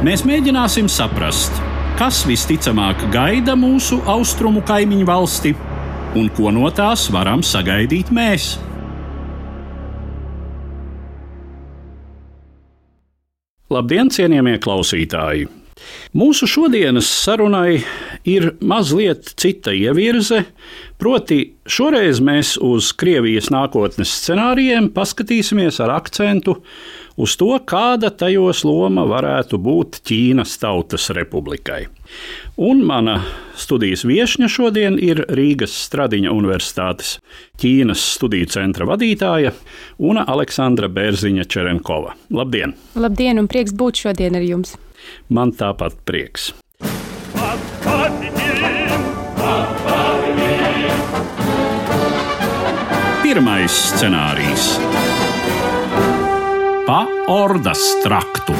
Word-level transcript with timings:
Mēs 0.00 0.22
mēģināsim 0.24 0.86
saprast, 0.88 1.58
kas 1.98 2.22
visticamāk 2.24 3.02
gaida 3.12 3.52
mūsu 3.52 3.98
austrumu 4.08 4.62
kaimiņu 4.64 5.04
valsti 5.04 5.50
un 6.16 6.30
ko 6.32 6.48
no 6.56 6.70
tās 6.72 7.02
varam 7.12 7.42
sagaidīt 7.44 8.08
mēs. 8.08 8.54
Labdien, 13.68 14.08
cienījamie 14.08 14.56
klausītāji! 14.64 15.50
Mūsu 16.16 16.48
šodienas 16.48 17.12
sarunai 17.20 17.82
ir 18.24 18.54
mazliet 18.64 19.34
cita 19.36 19.76
ievirze, 19.76 20.46
proti, 21.00 21.40
šoreiz 21.66 22.20
mēs 22.24 22.54
uz 22.62 22.92
Krievijas 22.96 23.50
nākotnes 23.52 24.12
scenārijiem 24.20 24.90
paskatīsimies 24.94 25.80
ar 25.82 25.94
akcentu 25.96 26.58
uz 27.20 27.36
to, 27.40 27.50
kāda 27.68 28.10
tajos 28.12 28.62
loma 28.68 29.06
varētu 29.08 29.58
būt 29.60 30.00
Ķīnas 30.06 30.54
Tautas 30.60 31.10
Republikai. 31.16 31.86
Un 32.60 32.84
mana 32.86 33.20
studijas 33.58 34.04
viesņa 34.08 34.50
šodien 34.50 34.98
ir 35.00 35.24
Rīgas 35.32 35.74
Stradiņa 35.86 36.32
Universitātes 36.34 37.16
Ķīnas 37.60 38.06
studiju 38.16 38.50
centra 38.52 38.88
vadītāja 38.90 39.54
Una 39.98 40.26
Aleksandra 40.28 40.90
Bērziņa 40.92 41.48
Čerenkova. 41.50 42.16
Labdien! 42.34 42.76
Labdien 42.98 43.40
un 43.40 43.50
prieks 43.50 43.76
būt 43.76 44.04
šodien 44.06 44.36
ar 44.36 44.46
jums! 44.46 44.76
Man 45.32 45.54
tāpat 45.56 45.96
prieks. 46.04 46.52
Pirmais 53.30 53.70
scenārijs- 53.70 54.64
pa 56.88 56.96
ordas 57.30 57.84
traktu. 58.02 58.56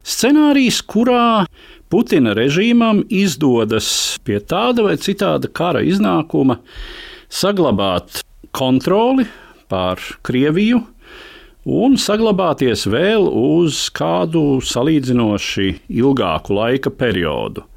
Scenārijs, 0.00 0.78
kurā 0.88 1.44
Putina 1.92 2.32
režīmam 2.32 3.02
izdodas 3.12 3.90
pie 4.24 4.40
tāda 4.40 4.86
vai 4.88 4.96
citāda 4.96 5.52
kara 5.52 5.84
iznākuma 5.84 6.62
saglabāt 7.28 8.22
kontroli 8.56 9.28
pār 9.68 10.00
Krieviju, 10.24 10.80
un 11.66 12.00
saglabāties 12.00 12.88
vēl 12.88 13.28
uz 13.28 13.90
kādu 13.92 14.62
salīdzinoši 14.64 15.74
ilgāku 15.92 16.56
laika 16.56 16.88
periodu. 16.88 17.68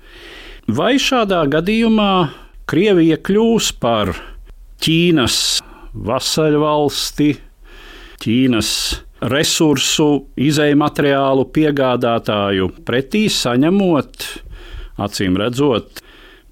Vai 0.72 0.94
šādā 0.96 1.44
gadījumā 1.52 2.14
Krievija 2.64 3.20
kļūs 3.20 3.74
par 3.76 4.16
Ķīnas 4.82 5.36
vasaļvalsti, 5.94 7.30
Ķīnas 8.22 8.70
resursu, 9.30 10.08
izēju 10.42 10.80
materiālu 10.82 11.46
piegādātāju 11.54 12.72
pretī 12.88 13.28
saņemot, 13.30 14.26
acīm 15.06 15.38
redzot, 15.38 16.02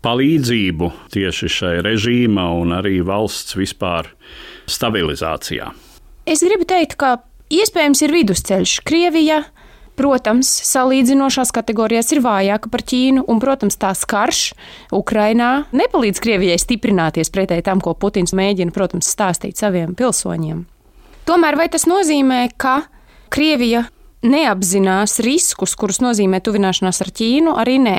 palīdzību 0.06 0.92
tieši 1.16 1.50
šai 1.56 1.74
režīma 1.86 2.46
un 2.60 2.76
arī 2.78 3.00
valsts 3.06 3.58
vispār 3.58 4.12
stabilizācijā. 4.70 5.72
Es 6.30 6.46
gribu 6.46 6.68
teikt, 6.70 7.00
ka 7.02 7.16
iespējams 7.50 8.06
ir 8.06 8.14
vidusceļš. 8.14 8.76
Krievija, 8.86 9.42
protams, 10.00 10.50
salīdzinošās 10.70 11.52
kategorijās 11.56 12.14
ir 12.16 12.24
vājāka 12.24 12.72
par 12.72 12.86
Ķīnu, 12.88 13.26
un, 13.28 13.44
protams, 13.44 13.78
tās 13.80 14.06
karš 14.10 14.42
Ukrainā 14.96 15.52
nepalīdz 15.76 16.24
Krievijai 16.24 16.60
stiprināties 16.62 17.32
pretēji 17.36 17.68
tam, 17.68 17.84
ko 17.84 17.96
Putins 18.00 18.36
mēģina, 18.38 18.74
protams, 18.76 19.12
stāstīt 19.12 19.60
saviem 19.60 19.96
pilsoņiem. 20.00 20.64
Tomēr 21.30 21.60
vai 21.60 21.68
tas 21.70 21.86
nozīmē, 21.90 22.46
ka 22.58 22.82
Krievija 23.30 23.86
neapzinās 24.26 25.20
riskus, 25.24 25.76
kurus 25.80 26.02
nozīmē 26.04 26.42
tuvināšanās 26.44 27.00
ar 27.04 27.12
Ķīnu, 27.16 27.54
arī 27.60 27.78
nē. 27.84 27.98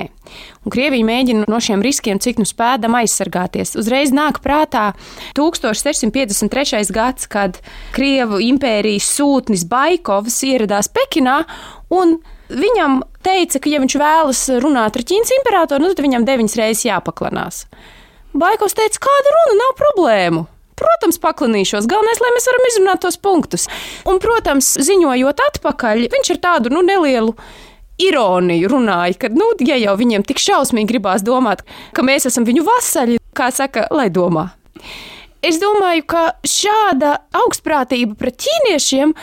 Un 0.64 0.74
Krievija 0.74 1.06
mēģina 1.08 1.46
no 1.48 1.60
šiem 1.62 1.82
riskiem, 1.84 2.20
cik 2.20 2.42
nu 2.42 2.46
spēdam, 2.48 2.96
aizsargāties. 2.98 3.72
Uzreiz 3.80 4.12
nāk 4.14 4.42
prātā 4.44 4.90
1653. 5.38 6.82
gads, 6.92 7.30
kad 7.30 7.62
Krievu 7.96 8.42
impērijas 8.50 9.08
sūtnis 9.16 9.64
Baikovs 9.70 10.42
ieradās 10.48 10.92
Pekinā 10.92 11.40
un 11.96 12.18
viņam 12.52 13.00
teica, 13.24 13.58
ka, 13.62 13.72
ja 13.72 13.80
viņš 13.80 13.98
vēlas 14.00 14.44
runāt 14.60 15.00
ar 15.00 15.08
Ķīnas 15.08 15.34
imperatoru, 15.40 15.84
nu, 15.86 15.94
tad 15.94 16.04
viņam 16.04 16.28
deviņas 16.28 16.60
reizes 16.60 16.86
jāpaklanās. 16.90 17.64
Baikovs 18.36 18.76
teica, 18.78 19.06
kāda 19.08 19.36
runa, 19.36 19.60
nav 19.64 19.76
problēmu. 19.78 20.48
Protams, 20.80 21.20
paklanīšos. 21.20 21.88
Galvenais, 21.90 22.20
lai 22.22 22.30
mēs 22.34 22.48
varam 22.48 22.68
izrunāt 22.70 23.02
tos 23.04 23.18
punktus. 23.20 23.66
Un, 24.08 24.20
protams, 24.22 24.74
ziņojot 24.80 25.42
atpakaļ, 25.50 26.06
viņš 26.12 26.32
ar 26.36 26.40
tādu 26.46 26.72
nu, 26.72 26.84
nelielu 26.86 27.36
ironiju 28.00 28.70
runāja, 28.72 29.18
ka, 29.20 29.30
nu, 29.34 29.52
ja 29.66 29.76
jau 29.76 29.94
viņiem 30.00 30.24
tik 30.24 30.40
šausmīgi 30.40 30.88
gribās 30.94 31.24
domāt, 31.26 31.66
ka 31.96 32.04
mēs 32.06 32.30
esam 32.30 32.48
viņu 32.48 32.64
vasaļi, 32.64 33.20
kā 33.36 33.50
saka, 33.52 33.84
lai 33.92 34.08
domā. 34.12 34.48
Es 35.40 35.56
domāju, 35.60 36.04
ka 36.08 36.22
šāda 36.44 37.14
augstprātība 37.40 38.16
pret 38.20 38.36
ķīniešiem 38.44 39.14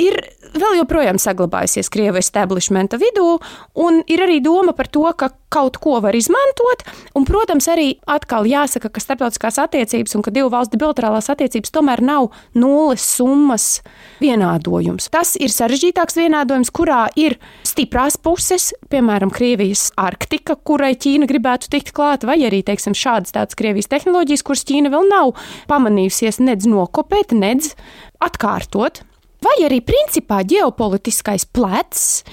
ir 0.00 0.22
vēl 0.54 0.78
joprojām 0.80 1.18
saglabājusies 1.20 1.90
Krievijas 1.92 2.28
establishmenta 2.28 2.98
vidū, 3.00 3.38
un 3.78 4.02
ir 4.10 4.22
arī 4.24 4.38
doma 4.44 4.74
par 4.76 4.88
to, 4.92 5.04
ka 5.18 5.30
kaut 5.52 5.78
ko 5.80 6.00
var 6.04 6.16
izmantot. 6.16 6.82
Un, 7.16 7.24
protams, 7.28 7.68
arī 7.70 7.94
atkal 8.10 8.48
jāsaka, 8.48 8.90
ka 8.92 9.02
starptautiskās 9.02 9.60
attiecības 9.62 10.16
un 10.18 10.24
ka 10.26 10.32
divu 10.34 10.50
valstu 10.52 10.78
bilaterālās 10.80 11.30
attiecības 11.32 11.72
tomēr 11.74 12.02
nav 12.04 12.28
nulles 12.58 13.04
summas 13.16 13.80
vienādojums. 14.20 15.08
Tas 15.14 15.36
ir 15.40 15.54
sarežģītāks 15.54 16.18
vienādojums, 16.18 16.72
kurā 16.74 17.06
ir 17.18 17.38
stiprās 17.66 18.18
puses, 18.20 18.72
piemēram, 18.92 19.32
Krievijas 19.34 19.88
Arktika, 20.00 20.58
kurai 20.58 20.94
Ķīna 20.98 21.30
gribētu 21.30 21.70
tikt 21.72 21.94
klāt, 21.96 22.26
vai 22.28 22.40
arī 22.48 22.62
teiksim, 22.66 22.96
šādas 22.96 23.34
tādas 23.36 23.58
Krievijas 23.58 23.90
tehnoloģijas, 23.92 24.46
kuras 24.46 24.66
Ķīna 24.68 24.92
vēl 24.92 25.10
nav 25.12 25.34
pamanījusies 25.70 26.42
nedz 26.42 26.68
nokopēt, 26.70 27.36
nedz 27.36 27.74
atkārtot 28.22 29.04
vai 29.44 29.56
arī 29.66 29.82
principā 29.84 30.42
ģeopolitiskais 30.48 31.48
plecs, 31.52 32.24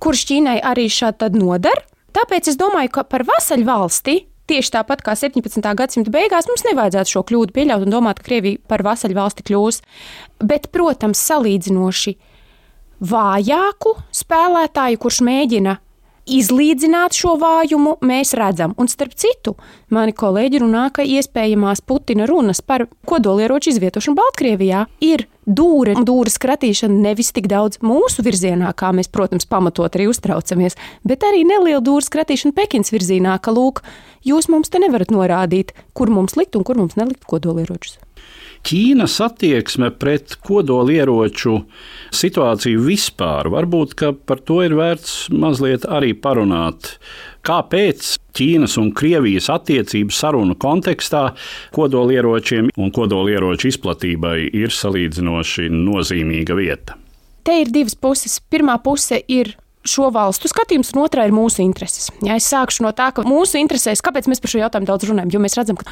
kurš 0.00 0.24
Ķīnai 0.30 0.58
arī 0.64 0.88
šādi 0.92 1.32
nodara. 1.36 1.84
Tāpēc 2.16 2.50
es 2.50 2.58
domāju, 2.58 2.94
ka 2.96 3.04
par 3.06 3.26
vasaļvalsti 3.28 4.18
Tieši 4.48 4.72
tāpat 4.78 5.02
kā 5.04 5.12
17. 5.12 5.60
gadsimta 5.76 6.08
beigās 6.08 6.46
mums 6.48 6.62
nevajadzētu 6.64 7.12
šo 7.12 7.22
kļūdu 7.28 7.52
pieļaut 7.52 7.82
un 7.84 7.92
domāt, 7.92 8.22
ka 8.22 8.30
Krievija 8.30 8.62
par 8.70 8.80
vasaļvalsti 8.86 9.44
kļūs. 9.44 9.82
Bet, 10.40 10.70
protams, 10.72 11.20
salīdzinoši 11.28 12.14
vājāku 13.10 13.92
spēlētāju, 14.16 15.00
kurš 15.02 15.20
mēģina 15.28 15.76
izlīdzināt 16.28 17.16
šo 17.16 17.34
vājumu, 17.40 17.96
mēs 18.04 18.34
redzam. 18.38 18.74
Un 18.78 18.90
starp 18.90 19.16
citu, 19.18 19.56
mani 19.94 20.14
kolēģi 20.16 20.62
runā, 20.62 20.88
ka 20.94 21.06
iespējamās 21.06 21.82
Putina 21.86 22.28
runas 22.28 22.60
par 22.60 22.86
kodolieroču 23.08 23.72
izvietošanu 23.72 24.18
Baltkrievijā 24.18 24.84
ir 25.04 25.26
dūre 25.48 25.96
un 25.96 26.04
dūres 26.08 26.36
kratīšana 26.42 27.00
nevis 27.08 27.32
tik 27.36 27.48
daudz 27.50 27.80
mūsu 27.84 28.24
virzienā, 28.26 28.74
kā 28.76 28.92
mēs, 28.96 29.08
protams, 29.12 29.48
pamatot 29.48 29.96
arī 29.96 30.10
uztraucamies, 30.12 30.76
bet 31.08 31.24
arī 31.26 31.44
neliela 31.48 31.80
dūres 31.84 32.12
kratīšana 32.12 32.56
Pekins 32.56 32.92
virzienā, 32.92 33.38
ka, 33.40 33.54
lūk, 33.56 33.82
jūs 34.28 34.50
mums 34.52 34.68
te 34.68 34.82
nevarat 34.82 35.14
norādīt, 35.14 35.72
kur 35.96 36.12
mums 36.12 36.36
likt 36.36 36.58
un 36.58 36.68
kur 36.68 36.80
mums 36.80 36.98
nelikt 37.00 37.24
kodolieročus. 37.28 37.96
Ķīnas 38.68 39.14
attieksme 39.24 39.88
pret 39.96 40.34
kodolieroču 40.44 41.54
situāciju 42.12 42.82
vispār. 42.84 43.48
Varbūt 43.54 43.94
par 44.28 44.42
to 44.44 44.58
ir 44.66 44.74
vērts 44.76 45.30
mazliet 45.32 45.86
arī 45.88 46.10
parunāt. 46.12 46.98
Kāpēc 47.48 48.10
Ķīnas 48.36 48.76
un 48.82 48.90
Krievijas 48.92 49.48
attiecību 49.54 50.12
sarunu 50.12 50.58
kontekstā 50.60 51.30
kodolieročiem 51.72 52.68
un 52.76 52.92
kodolieroču 52.92 53.72
izplatībai 53.72 54.36
ir 54.52 54.74
salīdzinoši 54.76 55.70
nozīmīga 55.72 56.60
vieta? 56.60 57.00
Te 57.48 57.62
ir 57.62 57.72
divas 57.72 57.96
puses. 57.96 58.36
Pirmā 58.52 58.76
puse 58.84 59.22
ir 59.32 59.54
šo 59.88 60.10
valstu 60.12 60.52
skatījums, 60.52 60.92
un 60.92 61.06
otrā 61.06 61.24
ir 61.24 61.32
mūsu 61.32 61.64
intereses. 61.64 62.10
Ja 62.20 62.36
es 62.36 62.52
sākšu 62.52 62.84
no 62.84 62.92
tā, 62.92 63.14
ka 63.16 63.24
mūsu 63.24 63.56
interesēs, 63.62 64.04
kāpēc 64.04 64.28
mēs 64.28 64.44
par 64.44 64.52
šo 64.52 64.66
jautājumu 64.66 64.92
daudz 64.92 65.08
runājam, 65.08 65.32
jo 65.32 65.40
mēs 65.40 65.56
redzam, 65.56 65.80
ka 65.80 65.88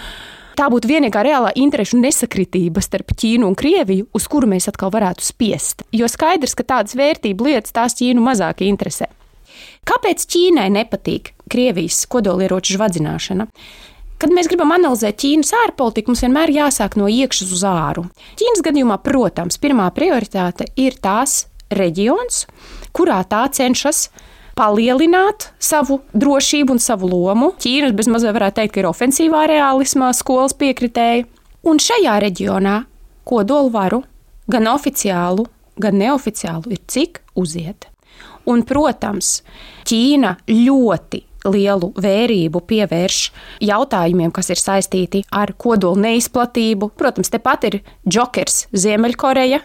tā 0.56 0.66
būtu 0.72 0.88
vienīgā 0.90 1.22
reālā 1.26 1.52
interešu 1.58 2.00
nesakritība 2.00 2.82
starp 2.84 3.12
Ķīnu 3.16 3.46
un 3.48 3.56
Krieviju, 3.58 4.08
uz 4.16 4.26
kuru 4.30 4.48
mēs 4.50 4.68
atkal 4.70 4.92
varētu 4.94 5.24
spiest. 5.24 5.84
Jo 5.94 6.08
skaidrs, 6.10 6.56
ka 6.56 6.66
tādas 6.66 6.96
vērtību 6.98 7.48
lietas 7.48 7.74
tās 7.76 7.96
Ķīnu 7.98 8.24
mazāk 8.24 8.64
interesē. 8.66 9.10
Kāpēc 9.86 10.24
Ķīnai 10.32 10.68
nepatīk 10.74 11.34
Krievijas 11.52 12.04
kodolieroču 12.10 12.76
žvadzināšana? 12.76 13.46
Kad 14.16 14.32
mēs 14.32 14.48
gribam 14.48 14.72
analizēt 14.72 15.18
Ķīnas 15.20 15.52
ārpolitiku, 15.60 16.10
mums 16.10 16.24
vienmēr 16.24 16.52
jāsāk 16.54 16.96
no 16.96 17.08
iekšas 17.12 17.52
uz 17.52 17.64
āru. 17.68 18.06
Ķīnas 18.40 18.64
gadījumā, 18.64 18.96
protams, 19.04 19.60
pirmā 19.60 19.90
prioritāte 19.96 20.70
ir 20.80 20.96
tās 21.04 21.44
reģions, 21.68 22.46
kurā 22.96 23.20
tā 23.28 23.44
cenšas 23.52 24.06
palielināt 24.56 25.50
savu 25.60 26.00
drošību 26.16 26.76
un 26.76 26.82
savu 26.82 27.10
lomu. 27.10 27.52
Ķīna 27.60 27.92
bezmazliet 27.96 28.36
varētu 28.36 28.60
teikt, 28.60 28.74
ka 28.74 28.82
ir 28.82 28.90
ofensīvā 28.90 29.44
realismā 29.50 30.12
skolas 30.16 30.56
piekritēja. 30.56 31.26
Un 31.66 31.80
šajā 31.82 32.16
reģionā 32.22 32.78
kodolvaru 33.26 34.02
gan 34.50 34.68
oficiālu, 34.70 35.46
gan 35.82 35.98
neoficiālu 36.00 36.72
ir 36.72 36.82
cik 36.88 37.20
uziet. 37.36 37.88
Un, 38.46 38.62
protams, 38.62 39.40
Ķīna 39.86 40.36
ļoti 40.48 41.24
lielu 41.50 41.90
vērību 42.02 42.62
pievērš 42.66 43.18
jautājumiem, 43.66 44.32
kas 44.34 44.50
ir 44.54 44.60
saistīti 44.60 45.22
ar 45.34 45.52
kodolu 45.58 46.00
neizplatību. 46.06 46.92
Protams, 46.98 47.30
tepat 47.34 47.66
ir 47.68 47.80
Džokers 48.06 48.66
Ziemeļkoreja, 48.74 49.60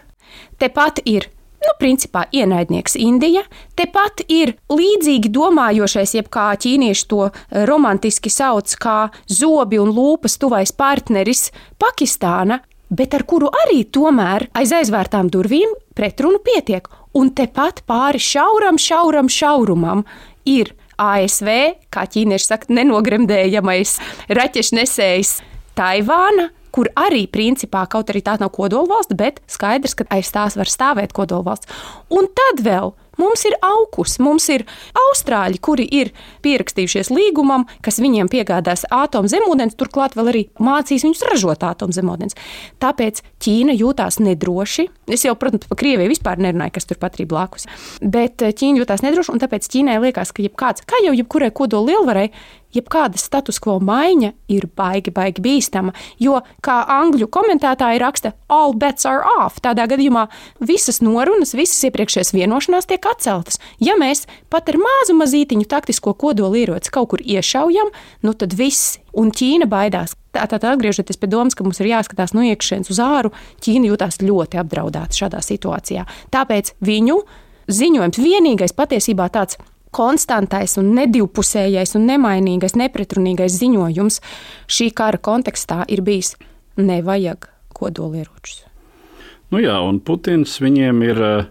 tepat 0.62 1.02
ir 1.08 1.30
nu, 1.62 1.74
principā 1.80 2.24
ienaidnieks 2.34 2.96
Indija. 3.00 3.44
Tepat 3.78 4.24
ir 4.32 4.54
līdzīgi 4.72 5.30
domājošais, 5.32 6.16
jeb 6.18 6.28
kā 6.32 6.50
ķīnieši 6.62 7.08
to 7.10 7.28
romantiski 7.68 8.32
sauc, 8.32 8.74
kā 8.82 8.98
zobi 9.30 9.80
un 9.82 9.92
lūpas 9.94 10.38
tuvais 10.42 10.74
partneris 10.74 11.50
Pakistāna, 11.82 12.60
bet 12.92 13.14
ar 13.16 13.24
kuru 13.28 13.48
arī 13.64 13.82
tomēr 13.88 14.48
aiz 14.58 14.74
aizvērtām 14.76 15.30
durvīm 15.32 15.72
pretrunu 15.96 16.42
pietiek. 16.44 16.88
Un 17.16 17.32
tepat 17.36 17.82
pāri 17.88 18.20
šauram, 18.22 18.78
šauram, 18.80 19.28
šaurumam 19.28 20.06
ir 20.48 20.72
ASV, 21.00 21.48
kā 21.92 22.06
ķīnieši 22.08 22.48
saka, 22.48 22.72
nenogremdējamais 22.72 23.98
raķešnesējs 24.32 25.38
Taivāna, 25.76 26.50
kur 26.74 26.90
arī 26.98 27.26
principā 27.30 27.84
kaut 27.90 28.10
arī 28.12 28.24
tā 28.24 28.38
nav 28.40 28.52
kodolvalsts, 28.56 29.16
bet 29.18 29.40
skaidrs, 29.50 29.96
ka 29.98 30.08
aiz 30.14 30.32
tās 30.34 30.58
var 30.58 30.70
stāvēt 30.70 31.14
kodolvalsts. 31.16 31.70
Un 32.12 32.30
tad 32.32 32.64
vēl 32.64 32.94
Mums 33.20 33.44
ir 33.44 33.54
augus, 33.60 34.16
mums 34.24 34.46
ir 34.48 34.64
austrāļi, 34.96 35.58
kuri 35.60 35.84
ir 36.00 36.10
pierakstījušies 36.44 37.10
līgumam, 37.12 37.66
kas 37.84 38.00
viņiem 38.00 38.30
piegādās 38.32 38.86
atomzemūdens, 38.88 39.76
turklāt 39.76 40.16
vēl 40.16 40.30
arī 40.32 40.42
mācīs 40.62 41.04
viņus 41.04 41.24
ražot 41.28 41.66
atomzemūdens. 41.68 42.38
Tāpēc 42.80 43.20
Ķīna 43.42 43.74
jūtās 43.76 44.20
nedroši. 44.22 44.86
Es 45.12 45.26
jau, 45.26 45.34
protams, 45.36 45.68
par 45.68 45.80
Krieviju 45.82 46.12
vispār 46.12 46.40
nerunāju, 46.40 46.76
kas 46.78 46.88
turpat 46.88 47.20
ir 47.20 47.28
blakus. 47.28 47.68
Bet 48.00 48.42
eh, 48.46 48.54
Ķīna 48.56 48.80
jūtās 48.80 49.04
nedroši, 49.04 49.34
un 49.34 49.44
tāpēc 49.44 49.68
Ķīnai 49.74 49.98
liekas, 50.06 50.32
ka 50.32 50.46
jebkāds, 50.46 50.86
kā 50.88 51.02
jau 51.04 51.12
jebkurai 51.12 51.52
kodola 51.52 51.92
lielvarai, 51.92 52.28
jebkāda 52.76 53.20
status 53.20 53.60
quo 53.62 53.78
maiņa 53.82 54.32
ir 54.52 54.68
baigi, 54.76 55.12
baigi 55.14 55.42
bīstama. 55.44 55.94
Jo, 56.22 56.40
kā 56.64 56.80
angļu 56.96 57.28
komentētāji 57.32 58.00
raksta, 58.02 58.32
all 58.52 58.74
bets 58.78 59.06
are 59.08 59.24
off. 59.38 59.60
Tādā 59.64 59.86
gadījumā 59.90 60.26
visas 60.60 61.02
norunas, 61.04 61.54
visas 61.58 61.80
iepriekšējās 61.88 62.34
vienošanās 62.36 62.88
tiek 62.90 63.06
atceltas. 63.10 63.60
Ja 63.82 63.96
mēs 64.00 64.26
pat 64.52 64.72
ar 64.72 64.80
mazu 64.82 65.16
mazītiņu 65.18 65.68
taktisko 65.70 66.14
kodolieroci 66.18 66.92
kaut 66.92 67.12
kur 67.12 67.22
iešaujam, 67.24 67.92
nu 68.22 68.34
tad 68.38 68.56
viss, 68.58 68.98
un 69.12 69.32
Ķīna 69.32 69.68
baidās. 69.68 70.16
Tātad, 70.32 70.64
atgriežoties 70.64 71.18
pie 71.20 71.28
domas, 71.28 71.56
ka 71.56 71.64
mums 71.66 71.80
ir 71.82 71.90
jāskatās 71.90 72.32
no 72.32 72.44
iekšienes 72.46 72.88
uz 72.92 73.00
āru, 73.04 73.32
Ķīna 73.64 73.90
jūtas 73.90 74.22
ļoti 74.24 74.60
apdraudēta 74.62 75.18
šādā 75.18 75.42
situācijā. 75.44 76.06
Tāpēc 76.32 76.72
viņu 76.84 77.18
ziņojums 77.72 78.20
vienīgais 78.22 78.74
patiesībā 78.76 79.28
tāds 79.32 79.60
konstantais 79.94 80.76
un 80.80 80.92
nedivpusējais 80.96 81.96
un 81.98 82.08
nemainīgais, 82.10 82.76
nepretrunīgais 82.80 83.60
ziņojums 83.60 84.20
šī 84.72 84.90
kara 84.96 85.20
kontekstā 85.22 85.82
ir 85.92 86.02
bijis 86.04 86.34
nevajag 86.80 87.48
kodolieročus. 87.76 88.62
Nu 89.52 89.60
jā, 89.60 89.76
un 89.84 90.00
Putins 90.00 90.56
viņiem 90.64 91.02
ir 91.04 91.18
uh, 91.20 91.50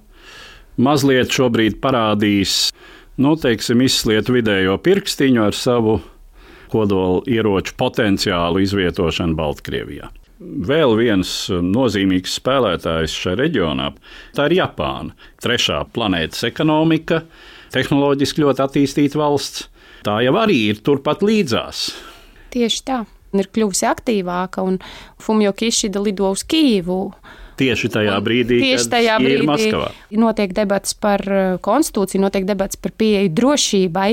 mazliet 0.81 1.33
šobrīd 1.33 1.77
parādījis, 1.83 2.71
nu, 3.21 3.35
teiksim, 3.38 3.83
izslietu 3.85 4.38
vidējo 4.38 4.77
pirkstiņu 4.81 5.45
ar 5.45 5.57
savu 5.57 5.99
kodola 6.71 7.21
ieroču 7.29 7.75
potenciālu 7.77 8.63
izvietošanu 8.63 9.35
Baltkrievijā. 9.38 10.09
Vēl 10.41 10.95
viens 10.97 11.31
nozīmīgs 11.51 12.39
spēlētājs 12.39 13.13
šajā 13.13 13.38
reģionā- 13.43 13.91
tā 14.35 14.47
ir 14.49 14.57
Japāna. 14.63 15.13
Trešā 15.43 15.83
planētas 15.93 16.47
ekonomika, 16.49 17.21
tehnoloģiski 17.73 18.44
ļoti 18.44 18.65
attīstīta 18.65 19.19
valsts. 19.21 19.68
Tā 20.06 20.18
jau 20.25 20.33
arī 20.41 20.57
ir 20.71 20.81
turpat 20.81 21.21
līdzās. 21.25 21.91
Tieši 22.53 22.85
tā. 22.88 23.03
Ir 23.38 23.47
kļuvusi 23.47 23.85
aktīvāka, 23.88 24.63
un 24.68 24.79
Fumio 25.21 25.53
Kišida 25.56 26.01
lido 26.03 26.27
uz 26.33 26.41
Kīvu. 26.44 26.97
Tieši 27.62 27.91
tajā 27.94 28.15
brīdī, 28.25 28.57
Tieši 28.63 28.89
tajā 28.91 29.15
brīdī 29.21 29.45
Maskavā. 29.47 29.91
notiek 30.18 30.51
debats 30.57 30.95
par 30.97 31.21
uh, 31.29 31.59
konstitūciju, 31.63 32.23
notiek 32.23 32.47
debats 32.50 32.79
par 32.81 32.91
pieeju 32.97 33.31
drošībai. 33.38 34.09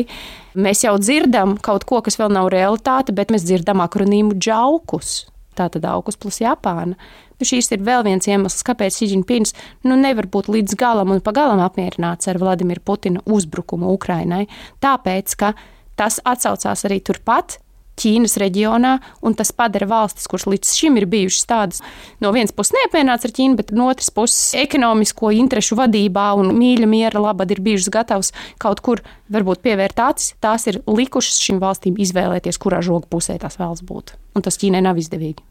Mēs 0.60 0.84
jau 0.84 0.94
dzirdam 1.00 1.56
kaut 1.64 1.86
ko, 1.88 2.02
kas 2.04 2.18
vēl 2.20 2.30
nav 2.34 2.50
realitāte, 2.54 3.14
bet 3.16 3.32
mēs 3.34 3.46
dzirdam 3.48 3.82
akronīmu 3.82 4.36
džaukus. 4.38 5.24
Tātad 5.58 5.86
augus 5.88 6.18
plus 6.20 6.38
Japāna. 6.44 6.94
Nu, 7.38 7.46
šīs 7.46 7.70
ir 7.74 7.84
vēl 7.86 8.04
viens 8.06 8.26
iemesls, 8.26 8.64
kāpēc 8.66 8.98
Čiģinpins 8.98 9.54
nu, 9.86 9.94
nevar 9.98 10.26
būt 10.30 10.50
līdz 10.50 10.74
galam 10.78 11.14
un 11.14 11.22
pagalam 11.24 11.62
apmierināts 11.62 12.30
ar 12.30 12.40
Vladimira 12.42 12.82
Putina 12.84 13.22
uzbrukumu 13.26 13.92
Ukrainai. 13.94 14.46
Tāpēc, 14.82 15.38
ka 15.38 15.54
tas 15.98 16.18
atsaucās 16.26 16.84
arī 16.88 17.00
turpat 17.04 17.60
Ķīnas 17.98 18.38
reģionā, 18.40 18.96
un 19.26 19.36
tas 19.38 19.52
padara 19.54 19.88
valstis, 19.90 20.28
kuras 20.30 20.46
līdz 20.50 20.74
šim 20.78 20.98
ir 21.00 21.08
bijušas 21.10 21.48
tādas, 21.50 21.82
no 22.22 22.32
vienas 22.36 22.54
puses 22.54 22.76
neapmienāts 22.76 23.28
ar 23.28 23.34
Ķīnu, 23.34 23.58
bet 23.58 23.74
no 23.76 23.90
otras 23.92 24.12
puses 24.14 24.54
ekonomisko 24.58 25.32
interešu 25.38 25.78
vadībā 25.80 26.30
un 26.38 26.54
mīļa 26.58 26.90
miera 26.90 27.24
labad 27.28 27.52
ir 27.54 27.62
bijušas 27.64 27.92
gatavas 27.94 28.32
kaut 28.62 28.82
kur 28.84 29.04
varbūt 29.32 29.64
pievērt 29.66 30.00
acis. 30.06 30.34
Tās 30.42 30.68
ir 30.70 30.80
likušas 30.86 31.42
šīm 31.44 31.60
valstīm 31.62 31.98
izvēlēties, 32.00 32.60
kurā 32.62 32.82
žoga 32.84 33.10
pusē 33.10 33.38
tās 33.42 33.60
vēlas 33.60 33.84
būt 33.84 34.16
un 34.38 34.44
tas 34.46 34.58
Ķīnai 34.58 34.80
nav 34.84 34.98
izdevīgi. 35.00 35.42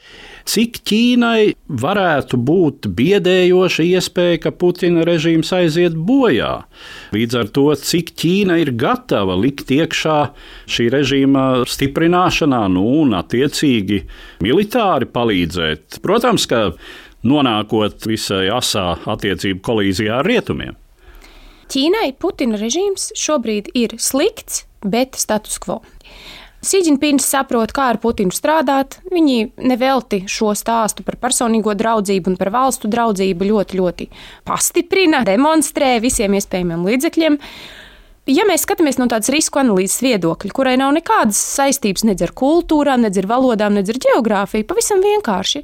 Cik 0.47 0.79
Ķīnai 0.87 1.53
varētu 1.83 2.39
būt 2.47 2.89
biedējoša 2.97 3.85
iespēja, 3.91 4.41
ka 4.45 4.53
Putina 4.55 5.03
režīms 5.07 5.51
aiziet 5.55 5.97
bojā? 6.07 6.53
Līdz 7.15 7.39
ar 7.41 7.51
to, 7.55 7.67
cik 7.75 8.13
Ķīna 8.17 8.59
ir 8.63 8.73
gatava 8.79 9.37
likt 9.39 9.71
iekšā 9.75 10.17
šī 10.71 10.89
režīma 10.93 11.47
stiprināšanā, 12.37 12.67
nu, 12.69 13.01
un 13.01 13.15
attiecīgi 13.17 14.05
militāri 14.41 15.07
palīdzēt. 15.09 15.99
Protams, 16.01 16.45
ka 16.47 16.73
nonākot 17.23 18.05
visai 18.05 18.49
asā 18.49 18.97
attiecību 19.05 19.61
kolīzijā 19.61 20.19
ar 20.19 20.25
rietumiem. 20.25 20.75
Ķīnai 21.67 22.15
Putina 22.17 22.57
režīms 22.57 23.11
šobrīd 23.15 23.71
ir 23.75 23.97
slikts, 23.99 24.65
bet 24.83 25.15
status 25.15 25.59
quo. 25.59 25.81
Sīdžinpins 26.63 27.25
saprot, 27.27 27.71
kā 27.71 27.91
ar 27.91 27.99
Putinu 28.01 28.31
strādāt. 28.33 28.99
Viņi 29.11 29.51
nevelti 29.61 30.23
šo 30.27 30.55
stāstu 30.57 31.03
par 31.05 31.17
personīgo 31.21 31.75
draudzību 31.77 32.31
un 32.31 32.37
par 32.37 32.49
valstu 32.49 32.87
draudzību 32.89 33.45
ļoti, 33.45 33.77
ļoti 33.77 34.07
pastiprina, 34.47 35.21
demonstrē 35.27 35.99
visiem 36.01 36.33
iespējamiem 36.33 36.87
līdzekļiem. 36.87 37.37
Ja 38.27 38.43
mēs 38.43 38.65
skatāmies 38.65 38.97
no 38.99 39.05
tādas 39.07 39.31
risku 39.31 39.61
analīzes 39.61 40.01
viedokļa, 40.03 40.51
kurai 40.55 40.75
nav 40.79 40.91
nekādas 40.97 41.39
saistības 41.39 42.03
nedz 42.09 42.25
ar 42.25 42.33
kultūrām, 42.35 43.05
nedz 43.05 43.21
ar 43.21 43.29
valodām, 43.29 43.77
nedz 43.77 43.93
ar 43.93 44.01
geogrāfiju, 44.03 44.67
pavisam 44.67 44.99
vienkārši. 45.03 45.63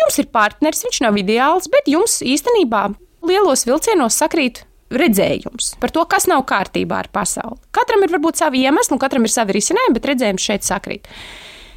Jums 0.00 0.16
ir 0.22 0.30
partneris, 0.32 0.80
viņš 0.86 1.02
nav 1.04 1.18
ideāls, 1.20 1.68
bet 1.68 1.90
jums 1.90 2.20
īstenībā 2.24 2.86
lielos 3.28 3.66
vilcienos 3.68 4.16
sakrīt 4.16 4.62
redzējums 4.90 5.74
par 5.82 5.92
to, 5.94 6.06
kas 6.08 6.26
nav 6.30 6.46
kārtībā 6.48 7.04
ar 7.04 7.10
pasauli. 7.12 7.60
Katram 7.74 8.06
ir 8.06 8.14
varbūt 8.14 8.40
savi 8.40 8.64
iemesli, 8.64 8.96
un 8.96 9.02
katram 9.02 9.26
ir 9.26 9.34
savi 9.34 9.58
risinājumi, 9.58 9.96
bet 9.98 10.08
redzējums 10.10 10.46
šeit 10.46 10.66
sakrīt. 10.66 11.10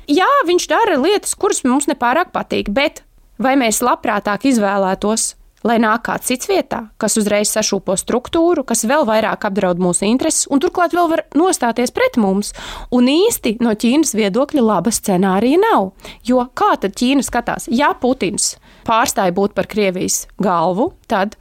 Jā, 0.10 0.30
viņš 0.48 0.68
dara 0.72 0.98
lietas, 1.00 1.36
kuras 1.40 1.64
mums 1.68 1.88
nepārāk 1.92 2.32
patīk, 2.32 2.72
bet 2.74 3.04
vai 3.44 3.58
mēs 3.60 3.84
labprātāk 3.84 4.48
izvēlētos, 4.50 5.34
lai 5.68 5.78
nāk 5.82 6.06
kāds 6.08 6.30
cits 6.30 6.50
vietā, 6.52 6.84
kas 7.02 7.18
uzreiz 7.20 7.52
sašūpo 7.54 7.96
struktūru, 8.00 8.66
kas 8.68 8.86
vēl 8.90 9.08
vairāk 9.08 9.48
apdraud 9.48 9.82
mūsu 9.82 10.06
intereses, 10.10 10.48
un 10.52 10.62
turklāt 10.64 10.96
vēl 10.96 11.10
var 11.12 11.26
nostāties 11.40 11.94
pret 11.96 12.20
mums. 12.22 12.54
Un 12.94 13.10
īsti 13.12 13.58
no 13.64 13.74
Ķīnas 13.74 14.14
viedokļa 14.18 14.64
laba 14.64 14.94
scenārija 14.94 15.62
nav. 15.64 15.92
Jo 16.28 16.46
kā 16.56 16.74
tad 16.84 16.98
Ķīna 17.00 17.26
skatās? 17.26 17.70
Ja 17.72 17.94
Putins 17.98 18.56
pārstāja 18.88 19.36
būt 19.36 19.56
par 19.56 19.70
Krievijas 19.72 20.26
galvu, 20.44 20.92
tad 21.08 21.38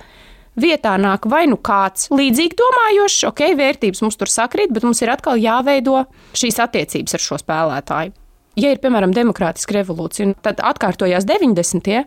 vietā 0.58 0.94
nāk 1.00 1.26
vai 1.30 1.44
nu 1.50 1.58
kāds 1.58 2.10
līdzīgi 2.12 2.58
domājošs, 2.58 3.26
ok, 3.30 3.44
vērtības 3.58 4.02
mums 4.04 4.18
tur 4.20 4.30
sakrīt, 4.30 4.72
bet 4.74 4.86
mums 4.86 5.02
ir 5.02 5.12
atkal 5.12 5.40
jāveido 5.40 6.04
šīs 6.36 6.60
attiecības 6.62 7.16
ar 7.16 7.24
šo 7.24 7.40
spēlētāju. 7.42 8.18
Ja 8.60 8.68
ir, 8.74 8.82
piemēram, 8.82 9.14
demokrātiska 9.16 9.78
revolūcija, 9.78 10.34
tad 10.44 10.58
atkārtojās 10.60 11.24
90. 11.24 12.02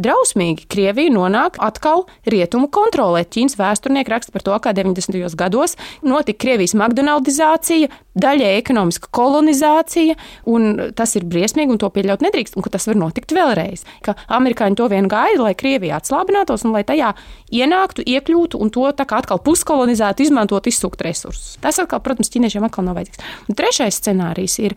Drausmīgi. 0.00 0.66
Krievija 0.70 1.12
nonāk 1.12 1.58
atkal 1.62 2.04
rietumu 2.28 2.68
kontrolē. 2.72 3.24
Ķīnas 3.24 3.56
vēsturnieki 3.58 4.12
raksta 4.12 4.34
par 4.34 4.44
to, 4.46 4.56
kā 4.62 4.74
90. 4.76 5.16
gados 5.38 5.76
notika 6.06 6.44
Krievijas 6.44 6.76
McDonaldizācija, 6.76 7.90
daļai 8.16 8.52
ekonomiska 8.60 9.10
kolonizācija, 9.14 10.16
un 10.48 10.92
tas 10.96 11.16
ir 11.18 11.26
briesmīgi, 11.28 11.74
un 11.74 11.80
to 11.80 11.90
pieļaut 11.92 12.24
nedrīkst, 12.24 12.56
un 12.56 12.68
tas 12.72 12.88
var 12.88 13.00
notikt 13.00 13.34
vēlreiz. 13.36 13.84
Ka 14.04 14.16
amerikāņi 14.38 14.78
to 14.80 14.88
vien 14.92 15.10
gaida, 15.12 15.42
lai 15.42 15.54
Krievija 15.58 16.00
atslābinātos 16.00 16.64
un 16.64 16.76
lai 16.76 16.84
tajā 16.88 17.12
ienāktu, 17.52 18.04
iekļūtu 18.06 18.60
un 18.60 18.72
to 18.72 18.86
atkal 18.88 19.40
puskolonizētu, 19.44 20.26
izmantot, 20.26 20.68
izsūkt 20.68 21.04
resursus. 21.04 21.56
Tas 21.62 21.80
atkal, 21.82 22.00
protams, 22.04 22.32
ķīniešiem 22.32 22.66
atkal 22.68 22.86
nav 22.88 22.98
vajadzīgs. 23.00 23.26
Un 23.50 23.58
trešais 23.58 24.00
scenārijs 24.00 24.58
ir 24.64 24.76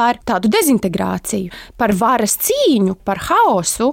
par 0.00 0.16
tādu 0.24 0.48
dezintegrāciju, 0.52 1.52
par 1.76 1.92
varas 1.98 2.38
cīņu, 2.40 2.96
par 3.04 3.20
haosu. 3.26 3.90